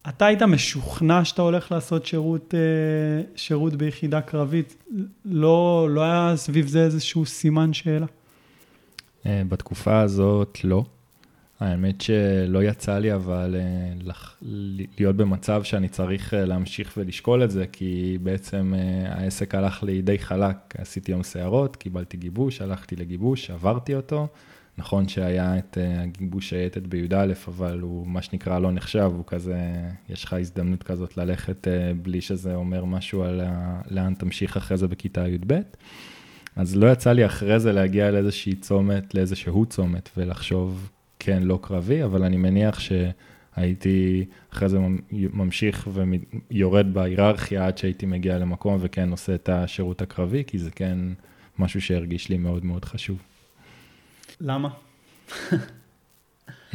[0.08, 4.84] אתה היית משוכנע שאתה הולך לעשות שירות, אה, שירות ביחידה קרבית?
[5.24, 8.06] לא, לא היה סביב זה איזשהו סימן שאלה?
[9.24, 10.84] בתקופה הזאת לא.
[11.60, 14.12] האמת שלא יצא לי אבל אה.
[14.98, 20.02] להיות במצב שאני צריך אה, להמשיך ולשקול את זה, כי בעצם אה, העסק הלך לי
[20.02, 24.26] די חלק, עשיתי יום שערות, קיבלתי גיבוש, הלכתי לגיבוש, עברתי אותו.
[24.78, 29.58] נכון שהיה את הגיבוש שייטת בי"א, אבל הוא מה שנקרא לא נחשב, הוא כזה,
[30.08, 31.68] יש לך הזדמנות כזאת ללכת
[32.02, 33.40] בלי שזה אומר משהו על
[33.90, 35.60] לאן תמשיך אחרי זה בכיתה י"ב.
[36.56, 42.04] אז לא יצא לי אחרי זה להגיע לאיזושהי צומת, לאיזשהו צומת, ולחשוב כן, לא קרבי,
[42.04, 44.78] אבל אני מניח שהייתי אחרי זה
[45.10, 45.88] ממשיך
[46.50, 50.98] ויורד בהיררכיה עד שהייתי מגיע למקום וכן עושה את השירות הקרבי, כי זה כן
[51.58, 53.27] משהו שהרגיש לי מאוד מאוד חשוב.
[54.40, 54.68] למה?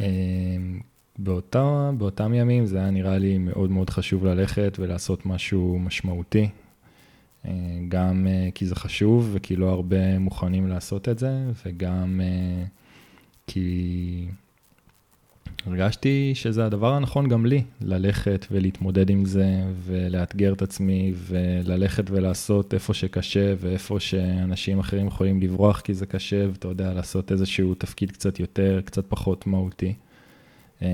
[0.00, 0.80] אמ,
[1.18, 6.48] באותה, באותם ימים זה היה נראה לי מאוד מאוד חשוב ללכת ולעשות משהו משמעותי.
[7.46, 7.50] אה,
[7.88, 12.64] גם אה, כי זה חשוב וכי לא הרבה מוכנים לעשות את זה, וגם אה,
[13.46, 14.26] כי
[15.66, 19.46] הרגשתי שזה הדבר הנכון גם לי, ללכת ולהתמודד עם זה
[19.84, 26.46] ולאתגר את עצמי וללכת ולעשות איפה שקשה ואיפה שאנשים אחרים יכולים לברוח כי זה קשה,
[26.50, 29.94] ואתה יודע, לעשות איזשהו תפקיד קצת יותר, קצת פחות מהותי.
[30.82, 30.88] אה,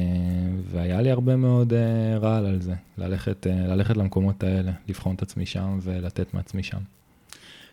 [0.71, 5.23] והיה לי הרבה מאוד אה, רעל על זה, ללכת, אה, ללכת למקומות האלה, לבחון את
[5.23, 6.79] עצמי שם ולתת מעצמי שם.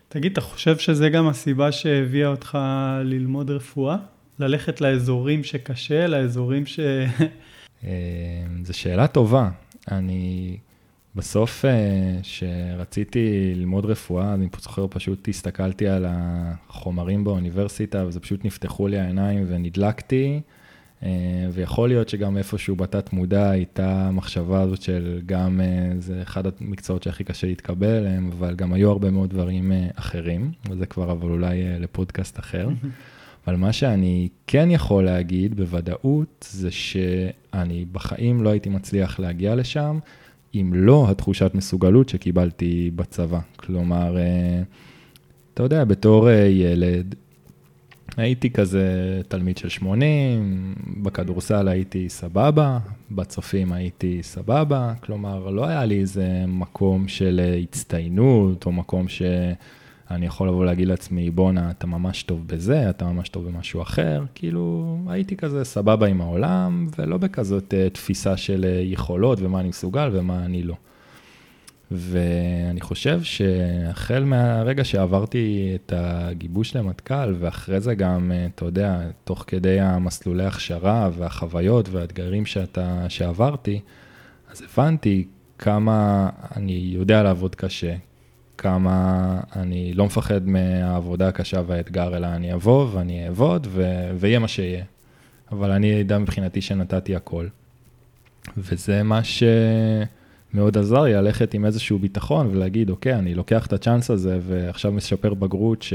[0.09, 2.57] תגיד, אתה חושב שזה גם הסיבה שהביאה אותך
[3.03, 3.97] ללמוד רפואה?
[4.39, 6.79] ללכת לאזורים שקשה, לאזורים ש...
[7.83, 9.49] אה, זו שאלה טובה.
[9.91, 10.57] אני
[11.15, 11.65] בסוף,
[12.21, 18.99] כשרציתי אה, ללמוד רפואה, אני זוכר, פשוט הסתכלתי על החומרים באוניברסיטה, וזה פשוט נפתחו לי
[18.99, 20.41] העיניים ונדלקתי.
[21.03, 21.09] אה,
[21.53, 25.61] ויכול להיות שגם איפשהו בתת מודע הייתה המחשבה הזאת של גם,
[25.99, 30.85] זה אחד המקצועות שהכי קשה להתקבל אליהם, אבל גם היו הרבה מאוד דברים אחרים, וזה
[30.85, 32.69] כבר אבל אולי לפודקאסט אחר.
[33.47, 39.99] אבל מה שאני כן יכול להגיד בוודאות, זה שאני בחיים לא הייתי מצליח להגיע לשם,
[40.55, 43.39] אם לא התחושת מסוגלות שקיבלתי בצבא.
[43.55, 44.61] כלומר, אה,
[45.53, 47.15] אתה יודע, בתור אה, ילד,
[48.17, 52.79] הייתי כזה תלמיד של 80, בכדורסל הייתי סבבה,
[53.11, 59.21] בצופים הייתי סבבה, כלומר, לא היה לי איזה מקום של אה, הצטיינות, או מקום ש...
[60.11, 64.23] אני יכול לבוא להגיד לעצמי, בואנה, אתה ממש טוב בזה, אתה ממש טוב במשהו אחר.
[64.35, 69.69] כאילו, הייתי כזה סבבה עם העולם, ולא בכזאת uh, תפיסה של uh, יכולות ומה אני
[69.69, 70.75] מסוגל ומה אני לא.
[71.91, 79.43] ואני חושב שהחל מהרגע שעברתי את הגיבוש למטכ"ל, ואחרי זה גם, uh, אתה יודע, תוך
[79.47, 83.79] כדי המסלולי הכשרה והחוויות והאתגרים שאתה, שעברתי,
[84.51, 87.95] אז הבנתי כמה אני יודע לעבוד קשה,
[88.57, 94.47] כמה אני לא מפחד מהעבודה הקשה והאתגר, אלא אני אבוא ואני אעבוד ו- ויהיה מה
[94.47, 94.83] שיהיה.
[95.51, 97.47] אבל אני אדע מבחינתי שנתתי הכל.
[98.57, 104.11] וזה מה שמאוד עזר לי, ללכת עם איזשהו ביטחון ולהגיד, אוקיי, אני לוקח את הצ'אנס
[104.11, 105.93] הזה ועכשיו משפר בגרות ש...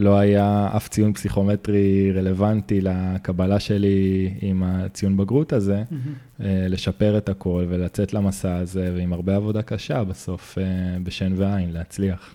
[0.00, 6.42] לא היה אף ציון פסיכומטרי רלוונטי לקבלה שלי עם הציון בגרות הזה, mm-hmm.
[6.44, 10.64] לשפר את הכל ולצאת למסע הזה, ועם הרבה עבודה קשה בסוף, אה,
[11.02, 12.34] בשן ועין, להצליח.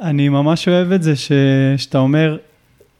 [0.00, 1.32] אני ממש אוהב את זה ש,
[1.76, 2.36] שאתה אומר,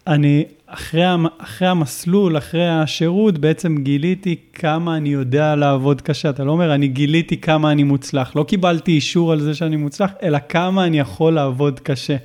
[0.07, 1.03] אני אחרי,
[1.39, 6.31] אחרי המסלול, אחרי השירות, בעצם גיליתי כמה אני יודע לעבוד קשה.
[6.31, 8.37] אתה לא אומר, אני גיליתי כמה אני מוצלח.
[8.37, 12.17] לא קיבלתי אישור על זה שאני מוצלח, אלא כמה אני יכול לעבוד קשה.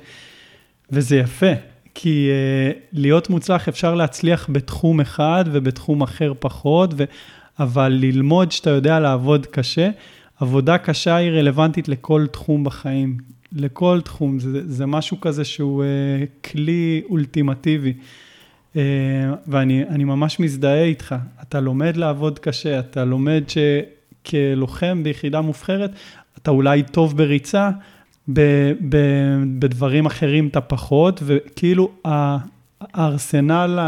[0.92, 1.52] וזה יפה,
[1.94, 7.04] כי uh, להיות מוצלח אפשר להצליח בתחום אחד ובתחום אחר פחות, ו...
[7.58, 9.90] אבל ללמוד שאתה יודע לעבוד קשה,
[10.40, 13.18] עבודה קשה היא רלוונטית לכל תחום בחיים,
[13.52, 17.92] לכל תחום, זה, זה משהו כזה שהוא uh, כלי אולטימטיבי.
[18.74, 18.78] Uh,
[19.46, 25.90] ואני ממש מזדהה איתך, אתה לומד לעבוד קשה, אתה לומד שכלוחם ביחידה מובחרת,
[26.38, 27.70] אתה אולי טוב בריצה,
[29.58, 31.90] בדברים אחרים אתה פחות, וכאילו
[32.80, 33.78] הארסנל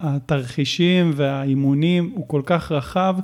[0.00, 3.16] התרחישים והאימונים הוא כל כך רחב,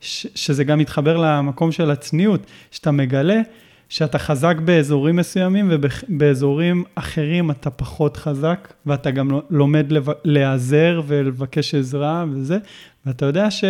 [0.00, 3.40] ש, שזה גם מתחבר למקום של הצניעות, שאתה מגלה
[3.88, 9.86] שאתה חזק באזורים מסוימים ובאזורים אחרים אתה פחות חזק, ואתה גם לומד
[10.24, 12.58] להיעזר ולבקש עזרה וזה,
[13.06, 13.64] ואתה יודע ש...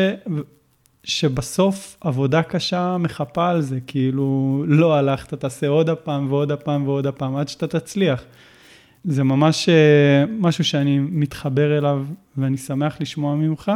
[1.05, 7.07] שבסוף עבודה קשה מחפה על זה, כאילו לא הלכת, תעשה עוד הפעם ועוד הפעם ועוד
[7.07, 8.25] הפעם, עד שאתה תצליח.
[9.05, 12.05] זה ממש אה, משהו שאני מתחבר אליו
[12.37, 13.73] ואני שמח לשמוע ממך,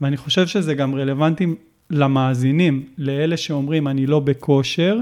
[0.00, 1.46] ואני חושב שזה גם רלוונטי
[1.90, 4.98] למאזינים, לאלה שאומרים אני לא בכושר,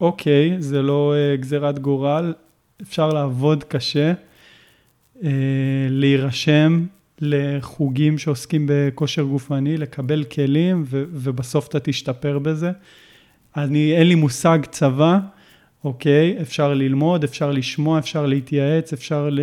[0.00, 2.34] אוקיי, זה לא אה, גזירת גורל,
[2.82, 4.12] אפשר לעבוד קשה,
[5.24, 5.30] אה,
[5.90, 6.86] להירשם
[7.20, 12.70] לחוגים שעוסקים בכושר גופני, לקבל כלים, ו- ובסוף אתה תשתפר בזה.
[13.56, 15.18] אני, אין לי מושג צבא,
[15.84, 16.36] אוקיי?
[16.42, 19.40] אפשר ללמוד, אפשר לשמוע, אפשר להתייעץ, אפשר ל...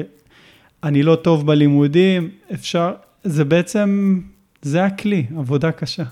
[0.84, 2.94] אני לא טוב בלימודים, אפשר...
[3.24, 4.22] זה בעצם,
[4.62, 6.04] זה הכלי, עבודה קשה.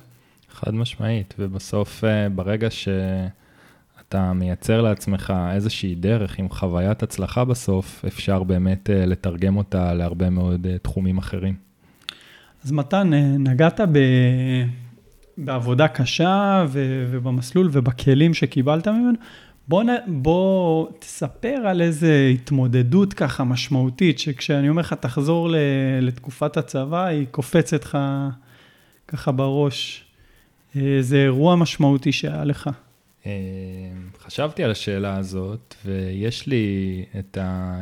[0.52, 2.70] חד משמעית, ובסוף, אה, ברגע
[4.10, 10.30] שאתה מייצר לעצמך איזושהי דרך עם חוויית הצלחה בסוף, אפשר באמת אה, לתרגם אותה להרבה
[10.30, 11.56] מאוד אה, תחומים אחרים.
[12.64, 14.00] אז מתן, נגעת ב...
[15.38, 17.06] בעבודה קשה ו...
[17.12, 19.18] ובמסלול ובכלים שקיבלת ממנו.
[19.68, 19.88] בוא, נ...
[20.08, 25.56] בוא תספר על איזה התמודדות ככה משמעותית, שכשאני אומר לך תחזור ל...
[26.02, 27.98] לתקופת הצבא, היא קופצת לך
[29.08, 30.04] ככה בראש.
[30.76, 32.70] איזה אירוע משמעותי שהיה לך.
[33.26, 33.32] אה,
[34.20, 37.80] חשבתי על השאלה הזאת, ויש לי את ה...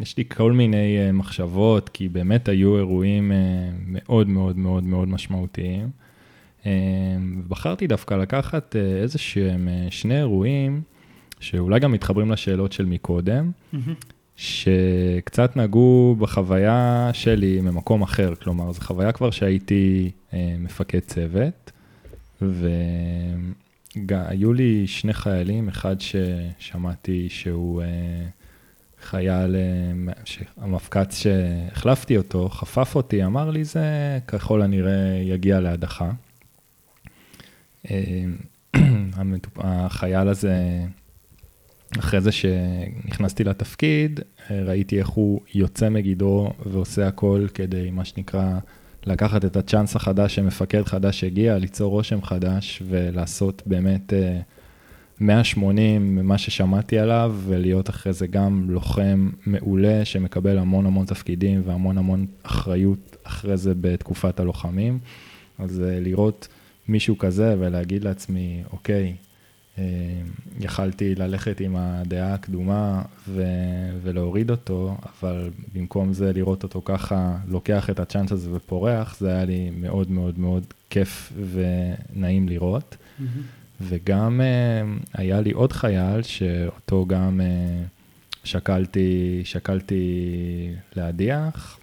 [0.00, 3.36] יש לי כל מיני אה, מחשבות, כי באמת היו אירועים אה,
[3.86, 5.90] מאוד מאוד מאוד מאוד משמעותיים.
[7.48, 10.82] בחרתי דווקא לקחת איזה שהם שני אירועים,
[11.40, 13.50] שאולי גם מתחברים לשאלות של מקודם,
[14.36, 20.10] שקצת נגעו בחוויה שלי ממקום אחר, כלומר, זו חוויה כבר שהייתי
[20.58, 21.72] מפקד צוות.
[24.08, 27.86] והיו לי שני חיילים, אחד ששמעתי שהוא אה,
[29.02, 30.12] חייל, אה,
[30.56, 36.10] המפקץ שהחלפתי אותו, חפף אותי, אמר לי, זה ככל הנראה יגיע להדחה.
[37.90, 38.24] אה,
[39.56, 40.84] החייל הזה,
[41.98, 48.58] אחרי זה שנכנסתי לתפקיד, ראיתי איך הוא יוצא מגדרו ועושה הכל כדי, מה שנקרא,
[49.06, 54.12] לקחת את הצ'אנס החדש שמפקד חדש הגיע, ליצור רושם חדש ולעשות באמת
[55.20, 61.62] 180 אה, ממה ששמעתי עליו, ולהיות אחרי זה גם לוחם מעולה שמקבל המון המון תפקידים
[61.64, 64.98] והמון המון אחריות אחרי זה בתקופת הלוחמים.
[65.58, 66.48] אז אה, לראות
[66.88, 69.14] מישהו כזה ולהגיד לעצמי, אוקיי,
[70.60, 77.90] יכלתי ללכת עם הדעה הקדומה ו- ולהוריד אותו, אבל במקום זה לראות אותו ככה, לוקח
[77.90, 82.96] את הצ'אנס הזה ופורח, זה היה לי מאוד מאוד מאוד כיף ונעים לראות.
[82.96, 83.22] Mm-hmm.
[83.80, 91.78] וגם uh, היה לי עוד חייל שאותו גם uh, שקלתי, שקלתי להדיח,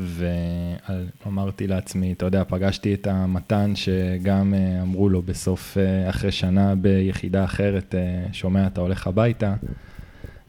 [0.00, 6.74] ואמרתי לעצמי, אתה יודע, פגשתי את המתן שגם אה, אמרו לו בסוף, אה, אחרי שנה
[6.74, 9.54] ביחידה אחרת, אה, שומע, אתה הולך הביתה.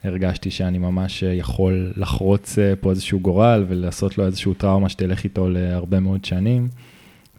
[0.04, 6.00] הרגשתי שאני ממש יכול לחרוץ פה איזשהו גורל ולעשות לו איזשהו טראומה שתלך איתו להרבה
[6.00, 6.68] מאוד שנים.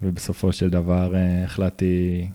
[0.02, 2.28] ובסופו של דבר החלטתי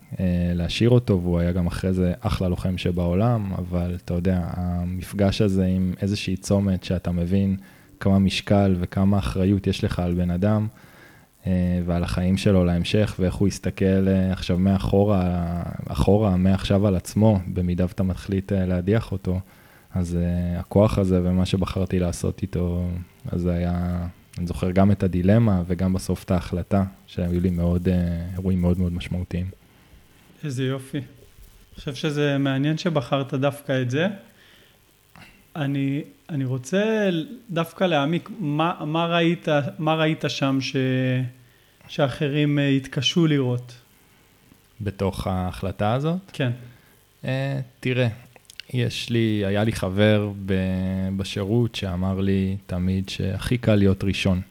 [0.56, 5.66] להשאיר אותו, והוא היה גם אחרי זה אחלה לוחם שבעולם, אבל אתה יודע, המפגש הזה
[5.66, 7.58] עם איזושהי צומת שאתה מבין,
[8.00, 10.68] כמה משקל וכמה אחריות יש לך על בן אדם
[11.48, 17.40] אה, ועל החיים שלו להמשך, ואיך הוא יסתכל אה, עכשיו מאחורה, אחורה, מעכשיו על עצמו,
[17.54, 19.40] במידה ואתה מחליט אה, להדיח אותו.
[19.94, 20.18] אז
[20.58, 22.88] הכוח הזה ומה שבחרתי לעשות איתו,
[23.32, 24.06] אז זה היה,
[24.38, 27.88] אני זוכר גם את הדילמה וגם בסוף את ההחלטה, שהיו לי מאוד,
[28.34, 29.46] אירועים מאוד מאוד משמעותיים.
[30.44, 30.98] איזה יופי.
[30.98, 34.08] אני חושב שזה מעניין שבחרת דווקא את זה.
[35.56, 37.10] אני, אני רוצה
[37.50, 39.48] דווקא להעמיק, מה, מה, ראית,
[39.80, 40.76] מה ראית שם ש,
[41.88, 43.74] שאחרים אה, התקשו לראות?
[44.82, 46.18] בתוך ההחלטה הזאת?
[46.34, 46.52] כן.
[47.24, 47.28] Uh,
[47.80, 48.08] תראה,
[48.74, 50.54] יש לי, היה לי חבר ב,
[51.18, 54.42] בשירות שאמר לי תמיד שהכי קל להיות ראשון.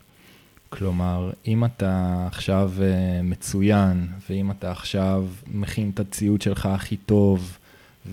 [0.68, 2.82] כלומר, אם אתה עכשיו uh,
[3.22, 7.58] מצוין, ואם אתה עכשיו מכין את הציוד שלך הכי טוב,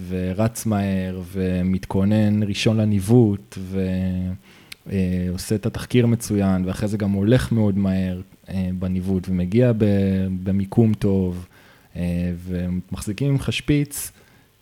[0.07, 3.57] ורץ מהר, ומתכונן ראשון לניווט,
[4.87, 9.71] ועושה את התחקיר מצוין, ואחרי זה גם הולך מאוד מהר אה, בניווט, ומגיע
[10.43, 11.45] במיקום טוב,
[11.95, 14.11] אה, ומחזיקים ממך שפיץ,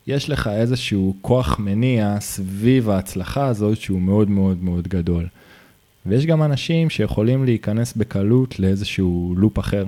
[0.08, 5.28] יש לך איזשהו כוח מניע סביב ההצלחה הזאת שהוא מאוד מאוד מאוד גדול.
[6.06, 9.86] ויש גם אנשים שיכולים להיכנס בקלות לאיזשהו לופ אחר,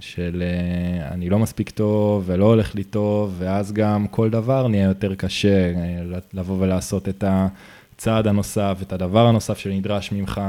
[0.00, 4.84] של אה, אני לא מספיק טוב ולא הולך לי טוב, ואז גם כל דבר נהיה
[4.84, 10.40] יותר קשה אה, לבוא ולעשות את הצעד הנוסף, את הדבר הנוסף שנדרש ממך,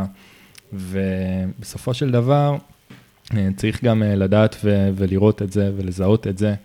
[0.74, 2.58] ובסופו של דבר
[3.34, 4.56] אה, צריך גם לדעת
[4.96, 6.56] ולראות את זה ולזהות את זה.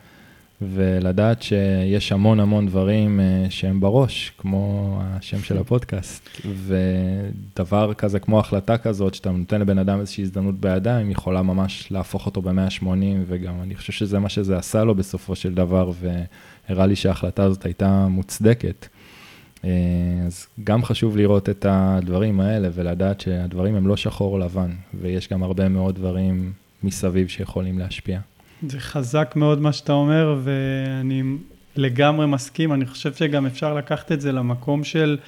[0.62, 6.28] ולדעת שיש המון המון דברים אה, שהם בראש, כמו השם של הפודקאסט,
[6.64, 12.26] ודבר כזה כמו החלטה כזאת, שאתה נותן לבן אדם איזושהי הזדמנות בידיים, יכולה ממש להפוך
[12.26, 12.84] אותו ב-180,
[13.26, 15.92] וגם אני חושב שזה מה שזה עשה לו בסופו של דבר,
[16.68, 18.86] והראה לי שההחלטה הזאת הייתה מוצדקת.
[20.26, 25.42] אז גם חשוב לראות את הדברים האלה ולדעת שהדברים הם לא שחור לבן, ויש גם
[25.42, 26.52] הרבה מאוד דברים
[26.82, 28.20] מסביב שיכולים להשפיע.
[28.66, 31.22] זה חזק מאוד מה שאתה אומר, ואני
[31.76, 32.72] לגמרי מסכים.
[32.72, 35.18] אני חושב שגם אפשר לקחת את זה למקום של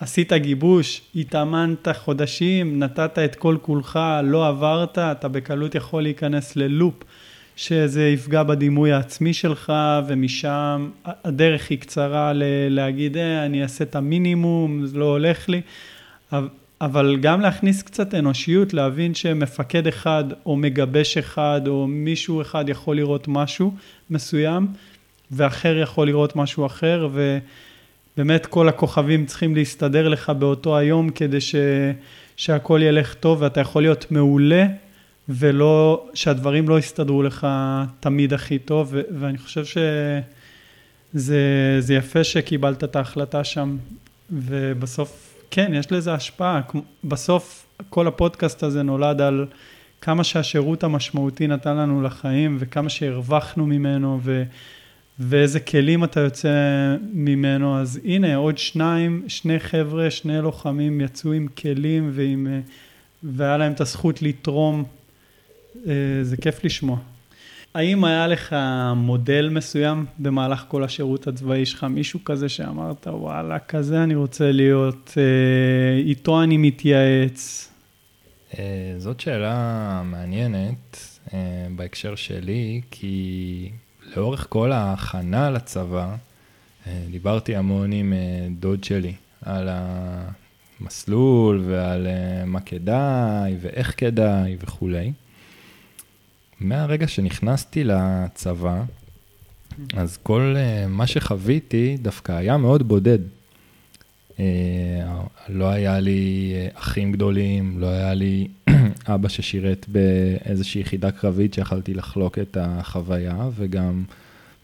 [0.00, 6.94] עשית גיבוש, התאמנת חודשים, נתת את כל כולך, לא עברת, אתה בקלות יכול להיכנס ללופ.
[7.56, 9.72] שזה יפגע בדימוי העצמי שלך,
[10.06, 15.60] ומשם הדרך היא קצרה ל- להגיד, אה, אני אעשה את המינימום, זה לא הולך לי,
[16.80, 22.96] אבל גם להכניס קצת אנושיות, להבין שמפקד אחד, או מגבש אחד, או מישהו אחד יכול
[22.96, 23.74] לראות משהו
[24.10, 24.66] מסוים,
[25.30, 31.54] ואחר יכול לראות משהו אחר, ובאמת כל הכוכבים צריכים להסתדר לך באותו היום כדי ש...
[32.36, 34.66] שהכל ילך טוב, ואתה יכול להיות מעולה.
[35.28, 37.46] ולא, שהדברים לא יסתדרו לך
[38.00, 39.64] תמיד הכי טוב, ו- ואני חושב
[41.14, 43.76] שזה יפה שקיבלת את ההחלטה שם,
[44.30, 46.60] ובסוף, כן, יש לזה השפעה.
[47.04, 49.46] בסוף כל הפודקאסט הזה נולד על
[50.00, 54.42] כמה שהשירות המשמעותי נתן לנו לחיים, וכמה שהרווחנו ממנו, ו...
[55.18, 56.48] ואיזה כלים אתה יוצא
[57.12, 62.46] ממנו, אז הנה עוד שניים, שני חבר'ה, שני לוחמים יצאו עם כלים ועם,
[63.22, 64.84] והיה להם את הזכות לתרום
[65.86, 65.92] אה,
[66.22, 66.98] זה כיף לשמוע.
[67.74, 68.56] האם היה לך
[68.96, 75.14] מודל מסוים במהלך כל השירות הצבאי שלך, מישהו כזה שאמרת, וואלה, כזה אני רוצה להיות,
[75.16, 77.72] אה, איתו אני מתייעץ?
[78.58, 81.18] אה, זאת שאלה מעניינת
[81.76, 83.70] בהקשר שלי, כי
[84.16, 86.14] לאורך כל ההכנה לצבא,
[87.10, 88.12] דיברתי המון עם
[88.60, 89.12] דוד שלי
[89.44, 89.68] על
[90.80, 92.06] המסלול ועל
[92.46, 95.12] מה כדאי ואיך כדאי וכולי.
[96.60, 98.82] מהרגע שנכנסתי לצבא,
[99.94, 103.18] אז כל uh, מה שחוויתי דווקא היה מאוד בודד.
[104.30, 104.40] Uh,
[105.48, 108.48] לא היה לי uh, אחים גדולים, לא היה לי
[109.14, 114.04] אבא ששירת באיזושהי יחידה קרבית שיכלתי לחלוק את החוויה, וגם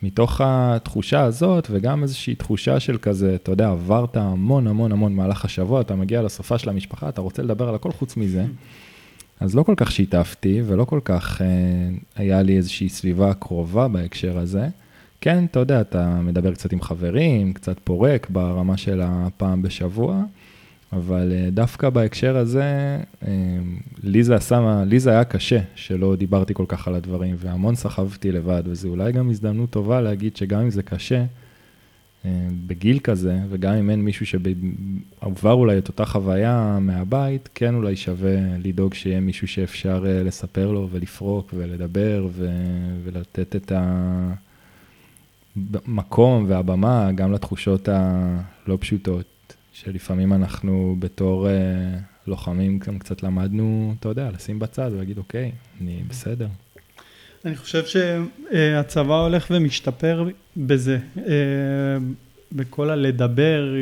[0.03, 5.45] מתוך התחושה הזאת, וגם איזושהי תחושה של כזה, אתה יודע, עברת המון המון המון מהלך
[5.45, 8.45] השבוע, אתה מגיע לסופה של המשפחה, אתה רוצה לדבר על הכל חוץ מזה.
[9.41, 11.47] אז לא כל כך שיתפתי ולא כל כך אה,
[12.17, 14.69] היה לי איזושהי סביבה קרובה בהקשר הזה.
[15.21, 20.23] כן, אתה יודע, אתה מדבר קצת עם חברים, קצת פורק ברמה של הפעם בשבוע,
[20.93, 23.33] אבל אה, דווקא בהקשר הזה, אה,
[24.03, 28.33] לי זה, עשה, לי זה היה קשה שלא דיברתי כל כך על הדברים, והמון סחבתי
[28.33, 31.25] לבד, וזו אולי גם הזדמנות טובה להגיד שגם אם זה קשה,
[32.67, 38.37] בגיל כזה, וגם אם אין מישהו שעבר אולי את אותה חוויה מהבית, כן אולי שווה
[38.59, 43.73] לדאוג שיהיה מישהו שאפשר אה, לספר לו ולפרוק ולדבר ו- ולתת את
[45.57, 54.09] המקום והבמה גם לתחושות הלא פשוטות, שלפעמים אנחנו בתור אה, לוחמים גם קצת למדנו, אתה
[54.09, 56.49] יודע, לשים בצד ולהגיד, אוקיי, אני בסדר.
[57.45, 61.25] אני חושב שהצבא הולך ומשתפר בזה, אה,
[62.53, 63.75] בכל הלדבר,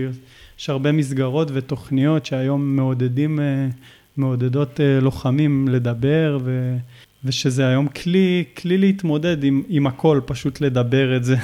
[0.58, 3.68] יש הרבה מסגרות ותוכניות שהיום מעודדים, אה,
[4.16, 6.76] מעודדות אה, לוחמים לדבר, ו,
[7.24, 11.36] ושזה היום כלי, כלי להתמודד עם, עם הכל, פשוט לדבר את זה.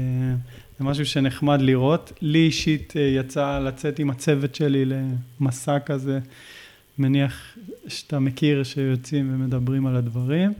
[0.78, 2.12] זה משהו שנחמד לראות.
[2.22, 4.84] לי אישית יצא לצאת עם הצוות שלי
[5.40, 6.18] למסע כזה,
[6.98, 7.56] מניח
[7.88, 10.52] שאתה מכיר שיוצאים ומדברים על הדברים.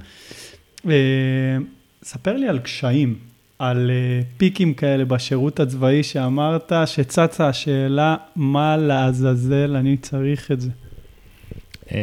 [2.02, 3.18] ספר לי על קשיים,
[3.58, 10.70] על אה, פיקים כאלה בשירות הצבאי שאמרת, שצצה השאלה, מה לעזאזל אני צריך את זה?
[11.92, 11.98] אה,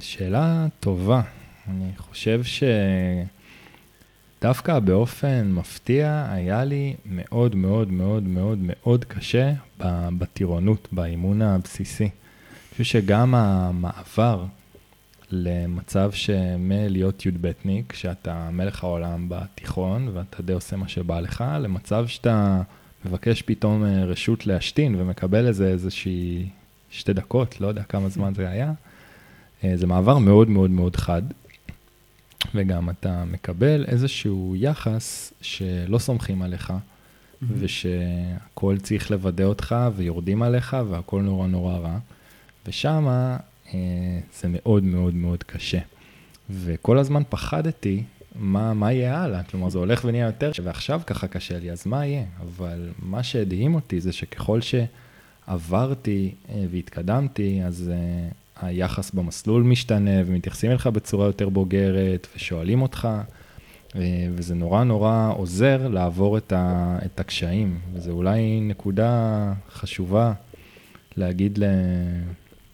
[0.00, 1.20] שאלה טובה.
[1.68, 2.40] אני חושב
[4.38, 9.52] שדווקא באופן מפתיע היה לי מאוד מאוד מאוד מאוד מאוד קשה
[10.18, 12.04] בטירונות, באימון הבסיסי.
[12.04, 12.10] אני
[12.72, 14.44] חושב שגם המעבר
[15.32, 22.62] למצב שמלהיות י"בניק, שאתה מלך העולם בתיכון ואתה די עושה מה שבא לך, למצב שאתה
[23.04, 26.48] מבקש פתאום אה, רשות להשתין ומקבל איזה איזושהי
[26.90, 28.72] שתי דקות, לא יודע כמה זמן זה היה.
[29.64, 31.22] אה, זה מעבר מאוד מאוד מאוד חד,
[32.54, 37.44] וגם אתה מקבל איזשהו יחס שלא סומכים עליך, mm-hmm.
[37.58, 41.98] ושהכול צריך לוודא אותך ויורדים עליך והכול נורא נורא רע.
[42.66, 43.36] ושמה
[44.40, 45.78] זה מאוד מאוד מאוד קשה.
[46.50, 48.02] וכל הזמן פחדתי
[48.34, 52.06] מה, מה יהיה הלאה, כלומר זה הולך ונהיה יותר, ועכשיו ככה קשה לי, אז מה
[52.06, 52.24] יהיה?
[52.40, 60.70] אבל מה שהדהים אותי זה שככל שעברתי אה, והתקדמתי, אז uh, היחס במסלול משתנה ומתייחסים
[60.70, 63.08] אליך בצורה יותר בוגרת ושואלים אותך,
[64.34, 70.32] וזה נורא נורא עוזר לעבור את, ה, את הקשיים, וזו אולי נקודה חשובה
[71.16, 71.58] להגיד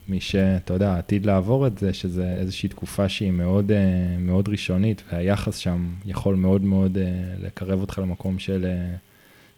[0.08, 3.72] למי שאתה יודע, עתיד לעבור את זה, שזה איזושהי תקופה שהיא מאוד,
[4.18, 6.98] מאוד ראשונית, והיחס שם יכול מאוד מאוד
[7.38, 8.66] לקרב אותך למקום של,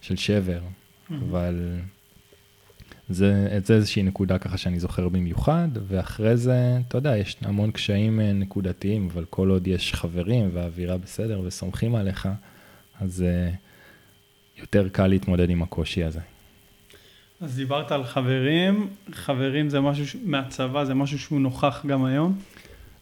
[0.01, 1.13] של שבר, mm-hmm.
[1.29, 1.79] אבל...
[3.09, 8.19] זה, זה איזושהי נקודה ככה שאני זוכר במיוחד, ואחרי זה, אתה יודע, יש המון קשיים
[8.19, 12.29] אה, נקודתיים, אבל כל עוד יש חברים והאווירה בסדר וסומכים עליך,
[13.01, 13.25] אז
[14.57, 16.19] יותר קל להתמודד עם הקושי הזה.
[17.41, 20.15] אז דיברת על חברים, חברים זה משהו ש...
[20.23, 22.39] מהצבא, זה משהו שהוא נוכח גם היום?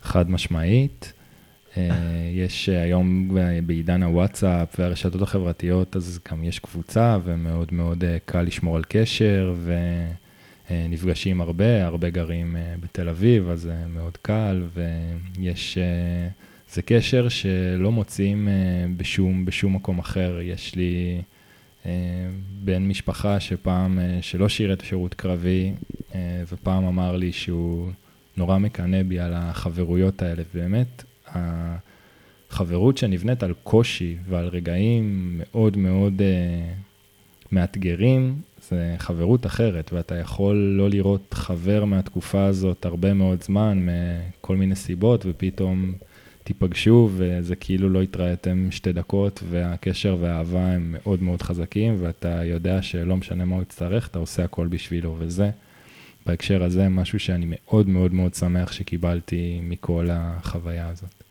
[0.02, 1.14] חד משמעית.
[1.78, 1.90] אה,
[2.46, 8.42] יש אה, היום בעידן הוואטסאפ והרשתות החברתיות, אז גם יש קבוצה ומאוד מאוד אה, קל
[8.42, 9.56] לשמור על קשר
[10.70, 15.78] ונפגשים הרבה, הרבה גרים בתל אביב, אז זה מאוד קל ויש,
[16.74, 18.48] זה קשר שלא מוצאים
[18.98, 20.40] בשום, בשום מקום אחר.
[20.42, 21.22] יש לי
[22.64, 25.74] בן משפחה שפעם, שלא שירת שירות קרבי,
[26.48, 27.92] ופעם אמר לי שהוא
[28.38, 36.22] נורא מקנא בי על החברויות האלה, באמת, החברות שנבנית על קושי ועל רגעים מאוד מאוד
[37.52, 44.56] מאתגרים, זה חברות אחרת, ואתה יכול לא לראות חבר מהתקופה הזאת הרבה מאוד זמן, מכל
[44.56, 45.94] מיני סיבות, ופתאום
[46.48, 52.82] תיפגשו, וזה כאילו לא התראיתם שתי דקות, והקשר והאהבה הם מאוד מאוד חזקים, ואתה יודע
[52.82, 55.50] שלא משנה מה הוא יצטרך, אתה עושה הכל בשבילו, וזה,
[56.26, 61.24] בהקשר הזה, משהו שאני מאוד מאוד מאוד שמח שקיבלתי מכל החוויה הזאת.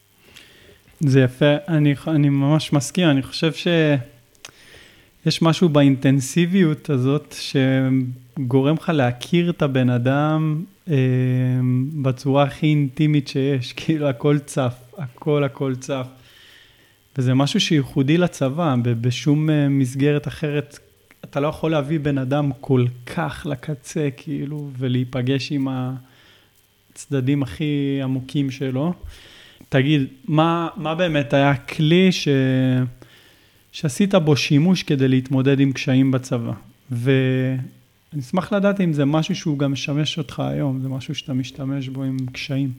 [1.00, 9.50] זה יפה, אני, אני ממש מסכים, אני חושב שיש משהו באינטנסיביות הזאת שגורם לך להכיר
[9.50, 10.64] את הבן אדם
[12.02, 16.06] בצורה הכי אינטימית שיש, כאילו הכל צף, הכל הכל צף.
[17.18, 20.78] וזה משהו שייחודי לצבא, בשום אה, מסגרת אחרת
[21.30, 25.68] אתה לא יכול להביא בן אדם כל כך לקצה, כאילו, ולהיפגש עם
[26.94, 28.94] הצדדים הכי עמוקים שלו.
[29.68, 32.28] תגיד, מה, מה באמת היה הכלי ש...
[33.72, 36.52] שעשית בו שימוש כדי להתמודד עם קשיים בצבא?
[38.12, 41.88] ואני אשמח לדעת אם זה משהו שהוא גם משמש אותך היום, זה משהו שאתה משתמש
[41.88, 42.72] בו עם קשיים.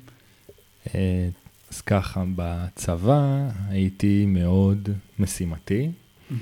[0.96, 1.30] אה,
[1.72, 5.90] אז ככה, בצבא הייתי מאוד משימתי,
[6.32, 6.34] mm-hmm.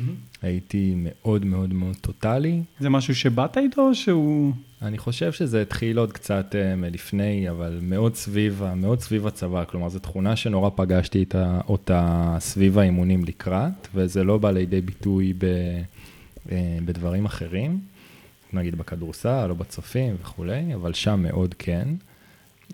[0.41, 2.61] הייתי מאוד מאוד מאוד טוטאלי.
[2.79, 4.53] זה משהו שבאת איתו או שהוא...
[4.81, 9.89] אני חושב שזה התחיל עוד קצת uh, מלפני, אבל מאוד סביב, מאוד סביב הצבא, כלומר
[9.89, 15.45] זו תכונה שנורא פגשתי איתה, אותה סביב האימונים לקראת, וזה לא בא לידי ביטוי ב,
[16.45, 16.49] uh,
[16.85, 17.79] בדברים אחרים,
[18.55, 21.87] נגיד בכדורסל או בצופים וכולי, אבל שם מאוד כן.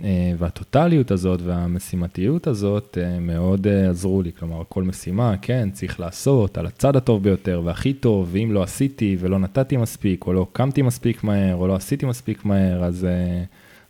[0.03, 5.99] אה, והטוטליות הזאת והמשימתיות הזאת אה, מאוד אה, עזרו לי, כלומר, כל משימה, כן, צריך
[5.99, 10.47] לעשות על הצד הטוב ביותר והכי טוב, ואם לא עשיתי ולא נתתי מספיק, או לא
[10.53, 13.07] קמתי מספיק מהר, או לא עשיתי מספיק מהר, אז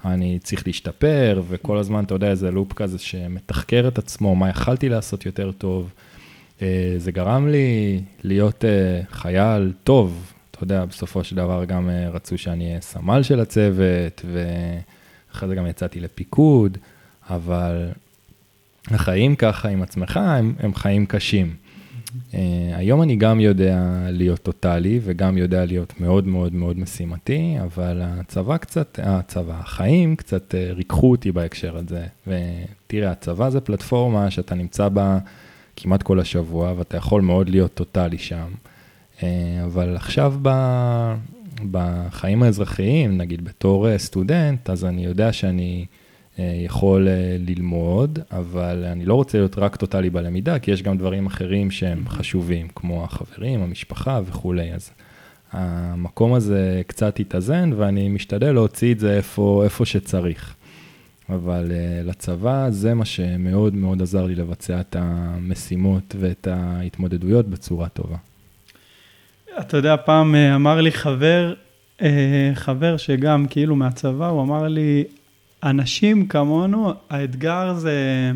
[0.06, 4.89] אני צריך להשתפר, וכל הזמן, אתה יודע, איזה לופ כזה שמתחקר את עצמו, מה יכלתי
[4.89, 5.94] לעשות יותר טוב.
[6.98, 8.66] זה גרם לי להיות
[9.12, 10.34] חייל טוב,
[10.64, 14.43] אתה יודע, בסופו של דבר גם רצו שאני אהיה סמל של הצוות, ו...
[15.36, 16.78] אחרי זה גם יצאתי לפיקוד,
[17.30, 17.89] אבל
[18.88, 21.55] החיים ככה עם עצמך הם, הם חיים קשים.
[22.32, 22.36] Uh,
[22.74, 28.57] היום אני גם יודע להיות טוטאלי וגם יודע להיות מאוד מאוד מאוד משימתי, אבל הצבא
[28.57, 32.05] קצת, הצבא, החיים קצת uh, ריככו אותי בהקשר הזה.
[32.28, 35.20] ותראה, הצבא זה פלטפורמה שאתה נמצא בה
[35.76, 38.47] כמעט כל השבוע, ואתה יכול מאוד להיות טוטאלי שם.
[39.22, 39.24] Uh,
[39.66, 40.50] אבל עכשיו ב...
[41.72, 45.86] בחיים האזרחיים, נגיד בתור אה, סטודנט, אז אני יודע שאני
[46.40, 50.98] אה, יכול אה, ללמוד, אבל אני לא רוצה להיות רק טוטאלי בלמידה, כי יש גם
[50.98, 54.74] דברים אחרים שהם חשובים, כמו החברים, המשפחה וכולי.
[54.74, 54.92] אז
[55.52, 60.56] המקום הזה קצת התאזן, ואני משתדל להוציא את זה איפה, איפה שצריך.
[61.30, 67.90] אבל uh, לצבא זה מה שמאוד מאוד עזר לי לבצע את המשימות ואת ההתמודדויות בצורה
[67.90, 68.18] טובה.
[69.60, 71.54] אתה יודע, פעם אה, אמר לי חבר,
[72.02, 75.04] אה, חבר שגם כאילו מהצבא, הוא אמר לי,
[75.64, 78.32] אנשים כמונו, האתגר זה,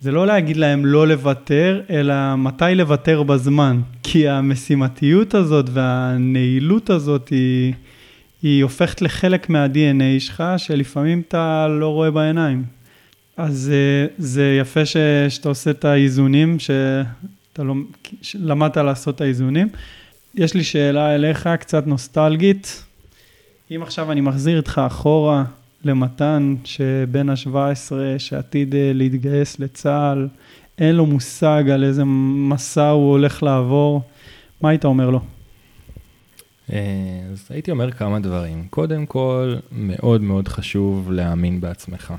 [0.00, 3.80] זה לא להגיד להם לא לוותר, אלא מתי לוותר בזמן.
[4.02, 7.72] כי המשימתיות הזאת והנעילות הזאת היא,
[8.42, 12.64] היא הופכת לחלק מה-DNA שלך, שלפעמים אתה לא רואה בעיניים.
[13.36, 14.96] אז אה, זה יפה ש,
[15.28, 16.70] שאתה עושה את האיזונים, ש,
[17.56, 17.74] אתה לא,
[18.34, 19.68] למדת לעשות את האיזונים.
[20.34, 22.84] יש לי שאלה אליך, קצת נוסטלגית.
[23.70, 25.44] אם עכשיו אני מחזיר אותך אחורה
[25.84, 30.28] למתן שבן ה-17 שעתיד אה, להתגייס לצה"ל,
[30.78, 34.02] אין לו מושג על איזה מסע הוא הולך לעבור,
[34.60, 35.20] מה היית אומר לו?
[36.72, 36.78] אה,
[37.32, 38.66] אז הייתי אומר כמה דברים.
[38.70, 42.14] קודם כל, מאוד מאוד חשוב להאמין בעצמך.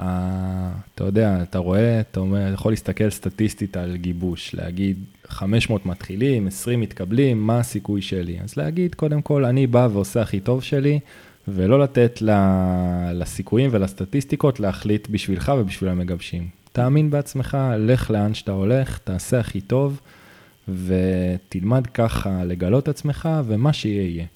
[0.00, 6.46] אה, אתה יודע, אתה רואה, אתה אומר, יכול להסתכל סטטיסטית על גיבוש, להגיד 500 מתחילים,
[6.46, 8.38] 20 מתקבלים, מה הסיכוי שלי?
[8.44, 11.00] אז להגיד, קודם כל, אני בא ועושה הכי טוב שלי,
[11.48, 12.22] ולא לתת
[13.12, 16.48] לסיכויים ולסטטיסטיקות להחליט בשבילך ובשביל המגבשים.
[16.72, 20.00] תאמין בעצמך, לך לאן שאתה הולך, תעשה הכי טוב,
[20.68, 24.26] ותלמד ככה לגלות עצמך, ומה שיהיה יהיה.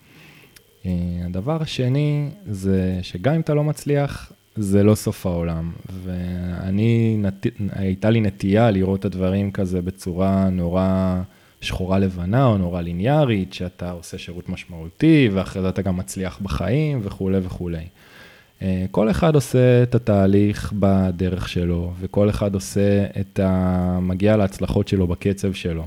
[0.86, 0.90] אה,
[1.24, 5.72] הדבר השני זה שגם אם אתה לא מצליח, זה לא סוף העולם.
[6.04, 7.46] ואני, נת...
[7.72, 11.20] הייתה לי נטייה לראות את הדברים כזה בצורה נורא
[11.60, 17.00] שחורה לבנה או נורא ליניארית, שאתה עושה שירות משמעותי ואחרי זה אתה גם מצליח בחיים
[17.02, 17.84] וכולי וכולי.
[18.62, 23.98] אה, כל אחד עושה את התהליך בדרך שלו, וכל אחד עושה את ה...
[24.02, 25.86] מגיע להצלחות שלו בקצב שלו.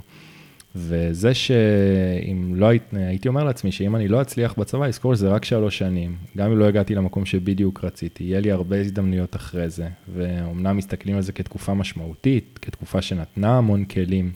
[0.78, 5.78] וזה שאם לא הייתי, אומר לעצמי שאם אני לא אצליח בצבא, אזכור שזה רק שלוש
[5.78, 6.16] שנים.
[6.38, 9.88] גם אם לא הגעתי למקום שבדיוק רציתי, יהיה לי הרבה הזדמנויות אחרי זה.
[10.14, 14.32] ואומנם מסתכלים על זה כתקופה משמעותית, כתקופה שנתנה המון כלים,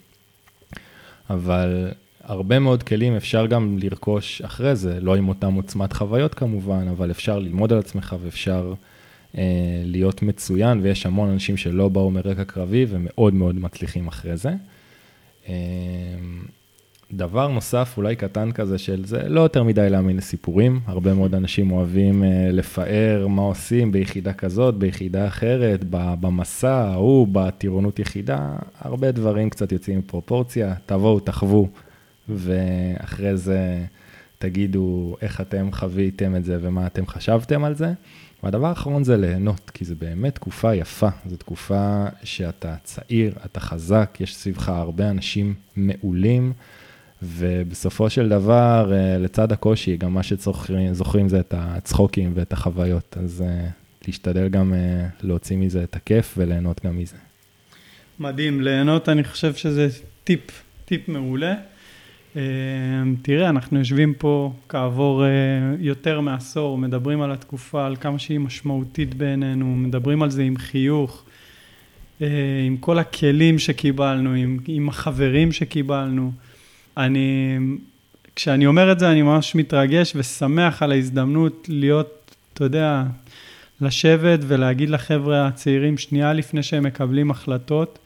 [1.30, 1.92] אבל
[2.24, 7.12] הרבה מאוד כלים אפשר גם לרכוש אחרי זה, לא עם אותם עוצמת חוויות כמובן, אבל
[7.12, 8.74] אפשר ללמוד על עצמך ואפשר
[9.38, 9.44] אה,
[9.86, 14.52] להיות מצוין, ויש המון אנשים שלא באו מרקע קרבי ומאוד מאוד מצליחים אחרי זה.
[15.52, 16.42] אמ,
[17.14, 20.80] דבר נוסף, אולי קטן כזה, של זה לא יותר מדי להאמין לסיפורים.
[20.86, 28.00] הרבה מאוד אנשים אוהבים אה, לפאר מה עושים ביחידה כזאת, ביחידה אחרת, במסע ההוא, בטירונות
[28.00, 28.56] יחידה.
[28.80, 30.74] הרבה דברים קצת יוצאים מפרופורציה.
[30.86, 31.68] תבואו, תחוו,
[32.30, 33.86] ואחרי זה
[34.40, 37.94] תגידו איך אתם חוויתם את זה ומה אתם חשבתם על זה.
[38.44, 44.18] והדבר האחרון זה ליהנות, כי זו באמת תקופה יפה, זו תקופה שאתה צעיר, אתה חזק,
[44.20, 46.54] יש סביבך הרבה אנשים מעולים,
[47.24, 53.44] ובסופו של דבר, אה, לצד הקושי, גם מה שזוכרים זה את הצחוקים ואת החוויות, אז
[53.48, 53.68] אה,
[54.08, 57.16] להשתדל גם אה, להוציא מזה את הכיף וליהנות גם מזה.
[58.20, 59.88] מדהים, ליהנות אני חושב שזה
[60.24, 61.56] טיפ, טיפ מעולה.
[62.36, 65.30] אמ, תראה, אנחנו יושבים פה כעבור אה,
[65.80, 71.24] יותר מעשור, מדברים על התקופה, על כמה שהיא משמעותית בעינינו, מדברים על זה עם חיוך,
[72.22, 72.28] אה,
[72.68, 76.32] עם כל הכלים שקיבלנו, עם, עם החברים שקיבלנו.
[76.98, 77.58] אני,
[78.36, 83.04] כשאני אומר את זה, אני ממש מתרגש ושמח על ההזדמנות להיות, אתה יודע,
[83.82, 88.00] לשבת ולהגיד לחבר'ה הצעירים שנייה לפני שהם מקבלים החלטות,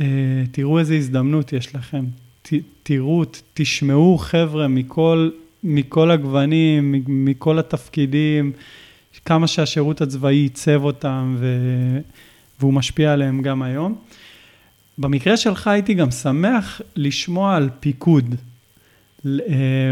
[0.00, 0.06] אה,
[0.52, 2.04] תראו איזה הזדמנות יש לכם.
[2.48, 3.24] ת, תראו,
[3.54, 5.30] תשמעו חבר'ה מכל,
[5.64, 8.52] מכל הגוונים, מכל התפקידים,
[9.24, 11.46] כמה שהשירות הצבאי עיצב אותם ו,
[12.60, 13.94] והוא משפיע עליהם גם היום.
[14.98, 18.34] במקרה שלך הייתי גם שמח לשמוע על פיקוד.
[19.26, 19.32] אה,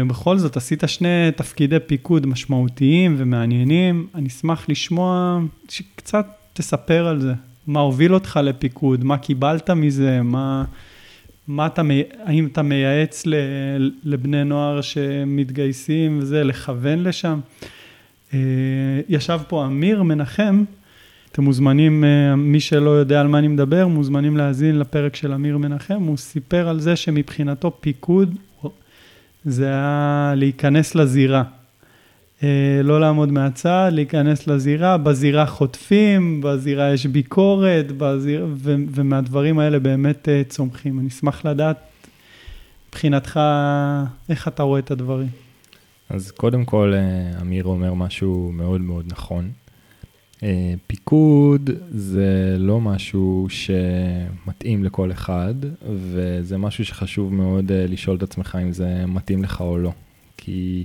[0.07, 4.07] בכל זאת, עשית שני תפקידי פיקוד משמעותיים ומעניינים.
[4.15, 5.39] אני אשמח לשמוע,
[5.69, 7.33] שקצת תספר על זה.
[7.67, 10.63] מה הוביל אותך לפיקוד, מה קיבלת מזה, מה...
[11.47, 11.81] מה אתה,
[12.23, 13.23] האם אתה מייעץ
[14.03, 17.39] לבני נוער שמתגייסים וזה, לכוון לשם?
[18.33, 18.39] אה,
[19.09, 20.63] ישב פה אמיר מנחם,
[21.31, 25.57] אתם מוזמנים, אה, מי שלא יודע על מה אני מדבר, מוזמנים להאזין לפרק של אמיר
[25.57, 28.35] מנחם, הוא סיפר על זה שמבחינתו פיקוד
[29.45, 31.43] זה היה להיכנס לזירה.
[32.43, 39.79] אה, לא לעמוד מהצד, להיכנס לזירה, בזירה חוטפים, בזירה יש ביקורת, בזיר, ו, ומהדברים האלה
[39.79, 40.99] באמת אה, צומחים.
[40.99, 41.77] אני אשמח לדעת
[42.89, 43.39] מבחינתך
[44.29, 45.27] איך אתה רואה את הדברים.
[46.09, 49.51] אז קודם כל, אה, אמיר אומר משהו מאוד מאוד נכון.
[50.87, 55.53] פיקוד זה לא משהו שמתאים לכל אחד,
[56.11, 59.91] וזה משהו שחשוב מאוד לשאול את עצמך אם זה מתאים לך או לא.
[60.37, 60.83] כי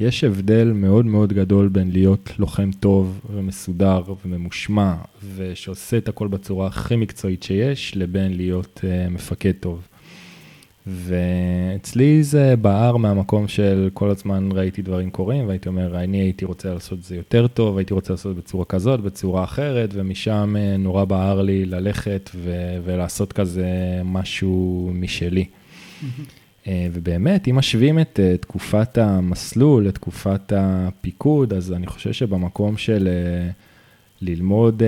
[0.00, 4.94] יש הבדל מאוד מאוד גדול בין להיות לוחם טוב ומסודר וממושמע
[5.36, 9.88] ושעושה את הכל בצורה הכי מקצועית שיש, לבין להיות uh, מפקד טוב.
[10.86, 16.74] ואצלי זה בער מהמקום של כל הזמן ראיתי דברים קורים והייתי אומר, אני הייתי רוצה
[16.74, 20.56] לעשות את זה יותר טוב, הייתי רוצה לעשות את זה בצורה כזאת, בצורה אחרת, ומשם
[20.56, 23.68] uh, נורא בער לי ללכת ו- ולעשות כזה
[24.04, 25.44] משהו משלי.
[26.02, 26.08] אה,
[26.66, 33.50] ובאמת, אם משווים את אה, תקופת המסלול לתקופת הפיקוד, אז אני חושב שבמקום של אה,
[34.20, 34.82] ללמוד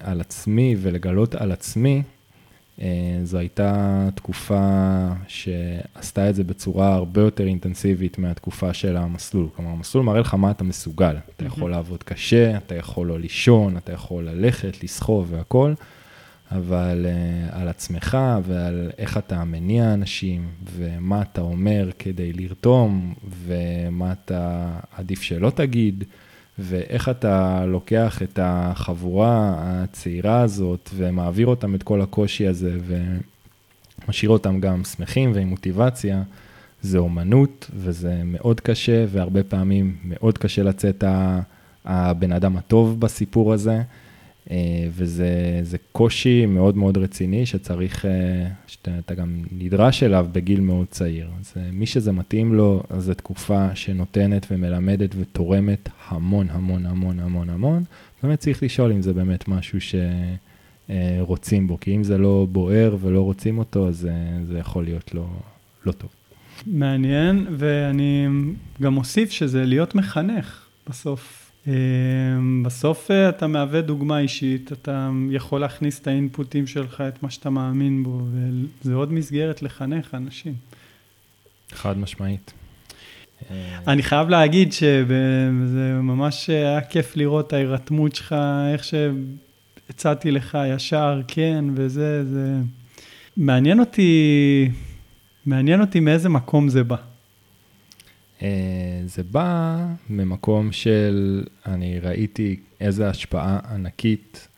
[0.00, 2.02] על עצמי ולגלות על עצמי,
[2.80, 9.48] אה, זו הייתה תקופה שעשתה את זה בצורה הרבה יותר אינטנסיבית מהתקופה של המסלול.
[9.56, 11.16] כלומר, המסלול מראה לך מה אתה מסוגל.
[11.36, 15.74] אתה יכול לעבוד קשה, אתה יכול לא לישון, אתה יכול ללכת, לסחוב והכול,
[16.52, 23.14] אבל uh, על עצמך ועל איך אתה מניע אנשים, ומה אתה אומר כדי לרתום,
[23.46, 26.04] ומה אתה עדיף שלא תגיד.
[26.58, 32.78] ואיך אתה לוקח את החבורה הצעירה הזאת ומעביר אותם את כל הקושי הזה
[34.06, 36.22] ומשאיר אותם גם שמחים ועם מוטיבציה,
[36.82, 41.04] זה אומנות וזה מאוד קשה, והרבה פעמים מאוד קשה לצאת
[41.84, 43.82] הבן אדם הטוב בסיפור הזה.
[44.50, 51.28] אה, וזה קושי מאוד מאוד רציני שצריך, אה, שאתה גם נדרש אליו בגיל מאוד צעיר.
[51.40, 57.20] אז אה, מי שזה מתאים לו, אז זו תקופה שנותנת ומלמדת ותורמת המון המון המון
[57.20, 57.84] המון המון.
[58.22, 59.78] באמת צריך לשאול אם זה באמת משהו
[60.88, 64.08] שרוצים בו, כי אם זה לא בוער ולא רוצים אותו, אז
[64.44, 65.26] זה יכול להיות לא,
[65.86, 66.10] לא טוב.
[66.66, 68.26] מעניין, ואני
[68.82, 71.45] גם אוסיף שזה להיות מחנך בסוף.
[71.66, 77.30] אמ, בסוף אה, אתה מהווה דוגמה אישית, אתה יכול להכניס את האינפוטים שלך, את מה
[77.30, 80.54] שאתה מאמין בו, וזה עוד מסגרת לחנך אנשים.
[81.72, 82.52] חד משמעית.
[83.86, 88.34] אני חייב להגיד שזה ממש היה כיף לראות את ההירתמות שלך,
[88.72, 92.54] איך שהצעתי לך ישר, כן, וזה, זה...
[93.36, 94.70] מעניין אותי,
[95.46, 96.96] מעניין אותי מאיזה מקום זה בא.
[98.42, 98.48] אה,
[99.06, 99.76] זה בא
[100.10, 104.48] ממקום של, אני ראיתי איזה השפעה ענקית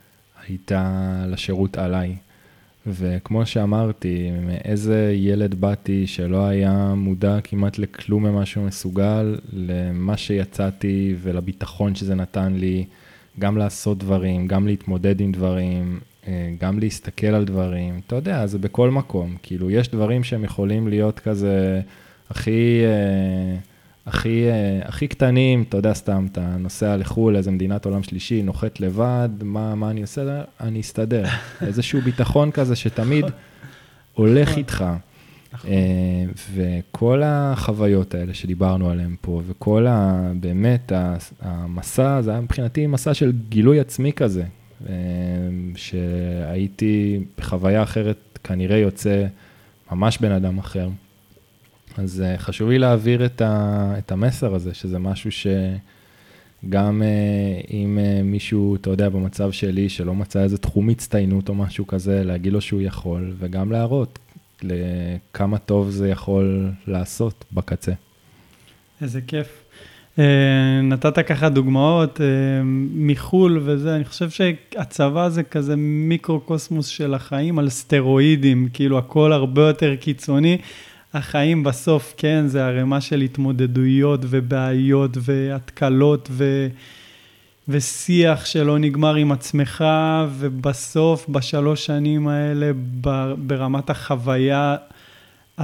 [0.49, 2.17] הייתה לשירות עליי.
[2.87, 11.15] וכמו שאמרתי, מאיזה ילד באתי שלא היה מודע כמעט לכלום ממה שהוא מסוגל, למה שיצאתי
[11.23, 12.85] ולביטחון שזה נתן לי,
[13.39, 18.01] גם לעשות דברים, גם להתמודד עם דברים, אה, גם להסתכל על דברים.
[18.07, 19.37] אתה יודע, זה בכל מקום.
[19.43, 21.81] כאילו, יש דברים שהם יכולים להיות כזה
[22.31, 22.83] הכי...
[22.85, 23.59] אה,
[24.09, 28.81] הכי, אה, הכי קטנים, אתה יודע סתם, אתה נוסע לחו"ל, איזה מדינת עולם שלישי, נוחת
[28.81, 30.43] לבד, מה, מה אני עושה?
[30.61, 31.25] אני אסתדר.
[31.67, 33.25] איזשהו ביטחון כזה שתמיד
[34.15, 34.59] הולך נכון.
[34.59, 34.85] איתך.
[35.53, 35.71] נכון.
[35.71, 36.25] אה,
[36.55, 40.31] וכל החוויות האלה שדיברנו עליהן פה, וכל ה...
[40.41, 40.93] באמת,
[41.41, 44.45] המסע, זה היה מבחינתי מסע של גילוי עצמי כזה,
[45.77, 49.27] שהייתי בחוויה אחרת, כנראה יוצא
[49.93, 50.89] ממש בן אדם אחר.
[51.97, 57.99] אז uh, חשוב לי להעביר את, ה, את המסר הזה, שזה משהו שגם uh, אם
[58.01, 62.53] uh, מישהו, אתה יודע, במצב שלי, שלא מצא איזה תחום הצטיינות או משהו כזה, להגיד
[62.53, 64.19] לו שהוא יכול, וגם להראות
[64.63, 67.93] לכמה טוב זה יכול לעשות בקצה.
[69.03, 69.65] איזה כיף.
[70.83, 72.21] נתת ככה דוגמאות
[72.95, 79.63] מחו"ל וזה, אני חושב שהצבא זה כזה מיקרו-קוסמוס של החיים על סטרואידים, כאילו הכל הרבה
[79.69, 80.59] יותר קיצוני.
[81.15, 86.69] החיים בסוף, כן, זה ערימה של התמודדויות ובעיות והתקלות ו...
[87.69, 89.85] ושיח שלא נגמר עם עצמך,
[90.39, 92.71] ובסוף, בשלוש שנים האלה,
[93.37, 94.77] ברמת החוויה,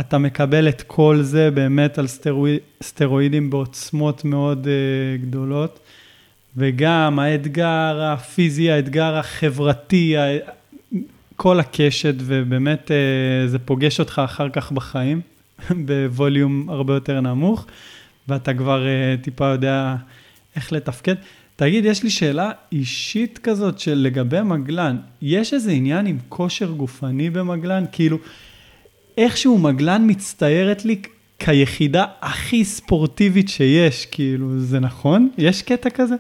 [0.00, 5.80] אתה מקבל את כל זה באמת על סטרואיד, סטרואידים בעוצמות מאוד uh, גדולות.
[6.56, 10.14] וגם האתגר הפיזי, האתגר החברתי,
[11.36, 15.20] כל הקשת, ובאמת uh, זה פוגש אותך אחר כך בחיים.
[15.86, 17.66] בווליום הרבה יותר נמוך,
[18.28, 19.96] ואתה כבר uh, טיפה יודע
[20.56, 21.14] איך לתפקד.
[21.56, 27.30] תגיד, יש לי שאלה אישית כזאת של לגבי מגלן, יש איזה עניין עם כושר גופני
[27.30, 27.84] במגלן?
[27.92, 28.18] כאילו,
[29.18, 31.02] איכשהו מגלן מצטיירת לי
[31.38, 35.28] כיחידה הכי ספורטיבית שיש, כאילו, זה נכון?
[35.38, 36.14] יש קטע כזה?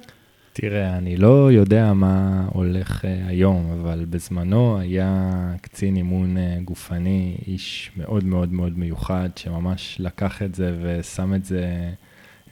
[0.56, 7.36] תראה, אני לא יודע מה הולך אה, היום, אבל בזמנו היה קצין אימון אה, גופני,
[7.46, 11.90] איש מאוד מאוד מאוד מיוחד, שממש לקח את זה ושם את זה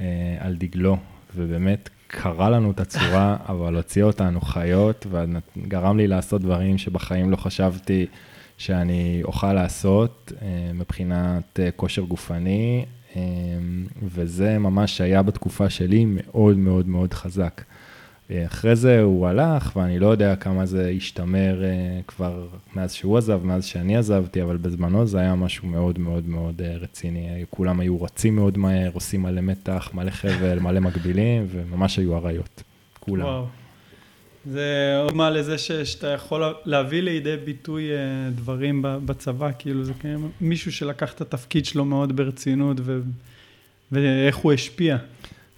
[0.00, 0.96] אה, על דגלו,
[1.36, 7.36] ובאמת קרע לנו את הצורה, אבל הוציא אותנו חיות, וגרם לי לעשות דברים שבחיים לא
[7.36, 8.07] חשבתי
[8.59, 10.32] שאני אוכל לעשות
[10.74, 12.84] מבחינת כושר גופני,
[14.03, 17.62] וזה ממש היה בתקופה שלי מאוד מאוד מאוד חזק.
[18.47, 23.41] אחרי זה הוא הלך, ואני לא יודע כמה זה השתמר אה, כבר מאז שהוא עזב,
[23.45, 27.45] מאז שאני עזבתי, אבל בזמנו זה היה משהו מאוד מאוד מאוד אה, רציני.
[27.51, 32.62] כולם היו רצים מאוד מהר, עושים מלא מתח, מלא חבל, מלא מקבילים, וממש היו אריות,
[33.01, 33.24] כולם.
[33.24, 33.47] וואו.
[34.47, 39.93] זה עוד מה לזה ש, שאתה יכול להביא לידי ביטוי אה, דברים בצבא, כאילו זה
[40.01, 43.01] כאילו מישהו שלקח את התפקיד שלו מאוד ברצינות, ו,
[43.93, 44.97] ואיך הוא השפיע.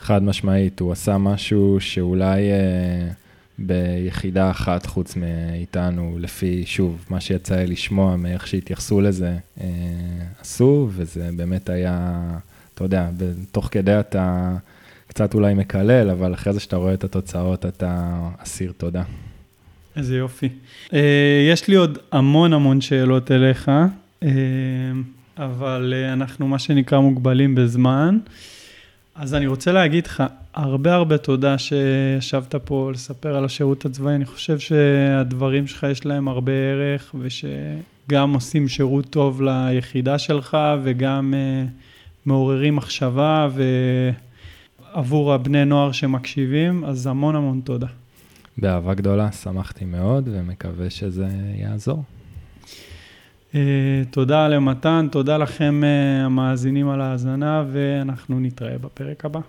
[0.05, 3.09] חד משמעית, הוא עשה משהו שאולי אה,
[3.59, 9.67] ביחידה אחת חוץ מאיתנו, לפי, שוב, מה שיצא לי לשמוע מאיך שהתייחסו לזה, אה,
[10.41, 12.21] עשו, וזה באמת היה,
[12.75, 13.09] אתה יודע,
[13.53, 14.55] תוך כדי אתה
[15.07, 19.03] קצת אולי מקלל, אבל אחרי זה שאתה רואה את התוצאות, אתה אסיר תודה.
[19.97, 20.49] איזה יופי.
[20.95, 23.71] אה, יש לי עוד המון המון שאלות אליך,
[24.23, 24.29] אה,
[25.39, 28.19] אבל אנחנו מה שנקרא מוגבלים בזמן.
[29.15, 30.23] אז אני רוצה להגיד לך
[30.55, 34.15] הרבה הרבה תודה שישבת פה לספר על השירות הצבאי.
[34.15, 41.35] אני חושב שהדברים שלך יש להם הרבה ערך, ושגם עושים שירות טוב ליחידה שלך, וגם
[41.35, 41.71] uh,
[42.27, 43.49] מעוררים מחשבה,
[44.95, 47.87] ועבור הבני נוער שמקשיבים, אז המון המון תודה.
[48.59, 52.03] באהבה גדולה, שמחתי מאוד, ומקווה שזה יעזור.
[53.55, 53.57] Uh,
[54.11, 59.41] תודה למתן, תודה לכם uh, המאזינים על ההאזנה, ואנחנו נתראה בפרק הבא.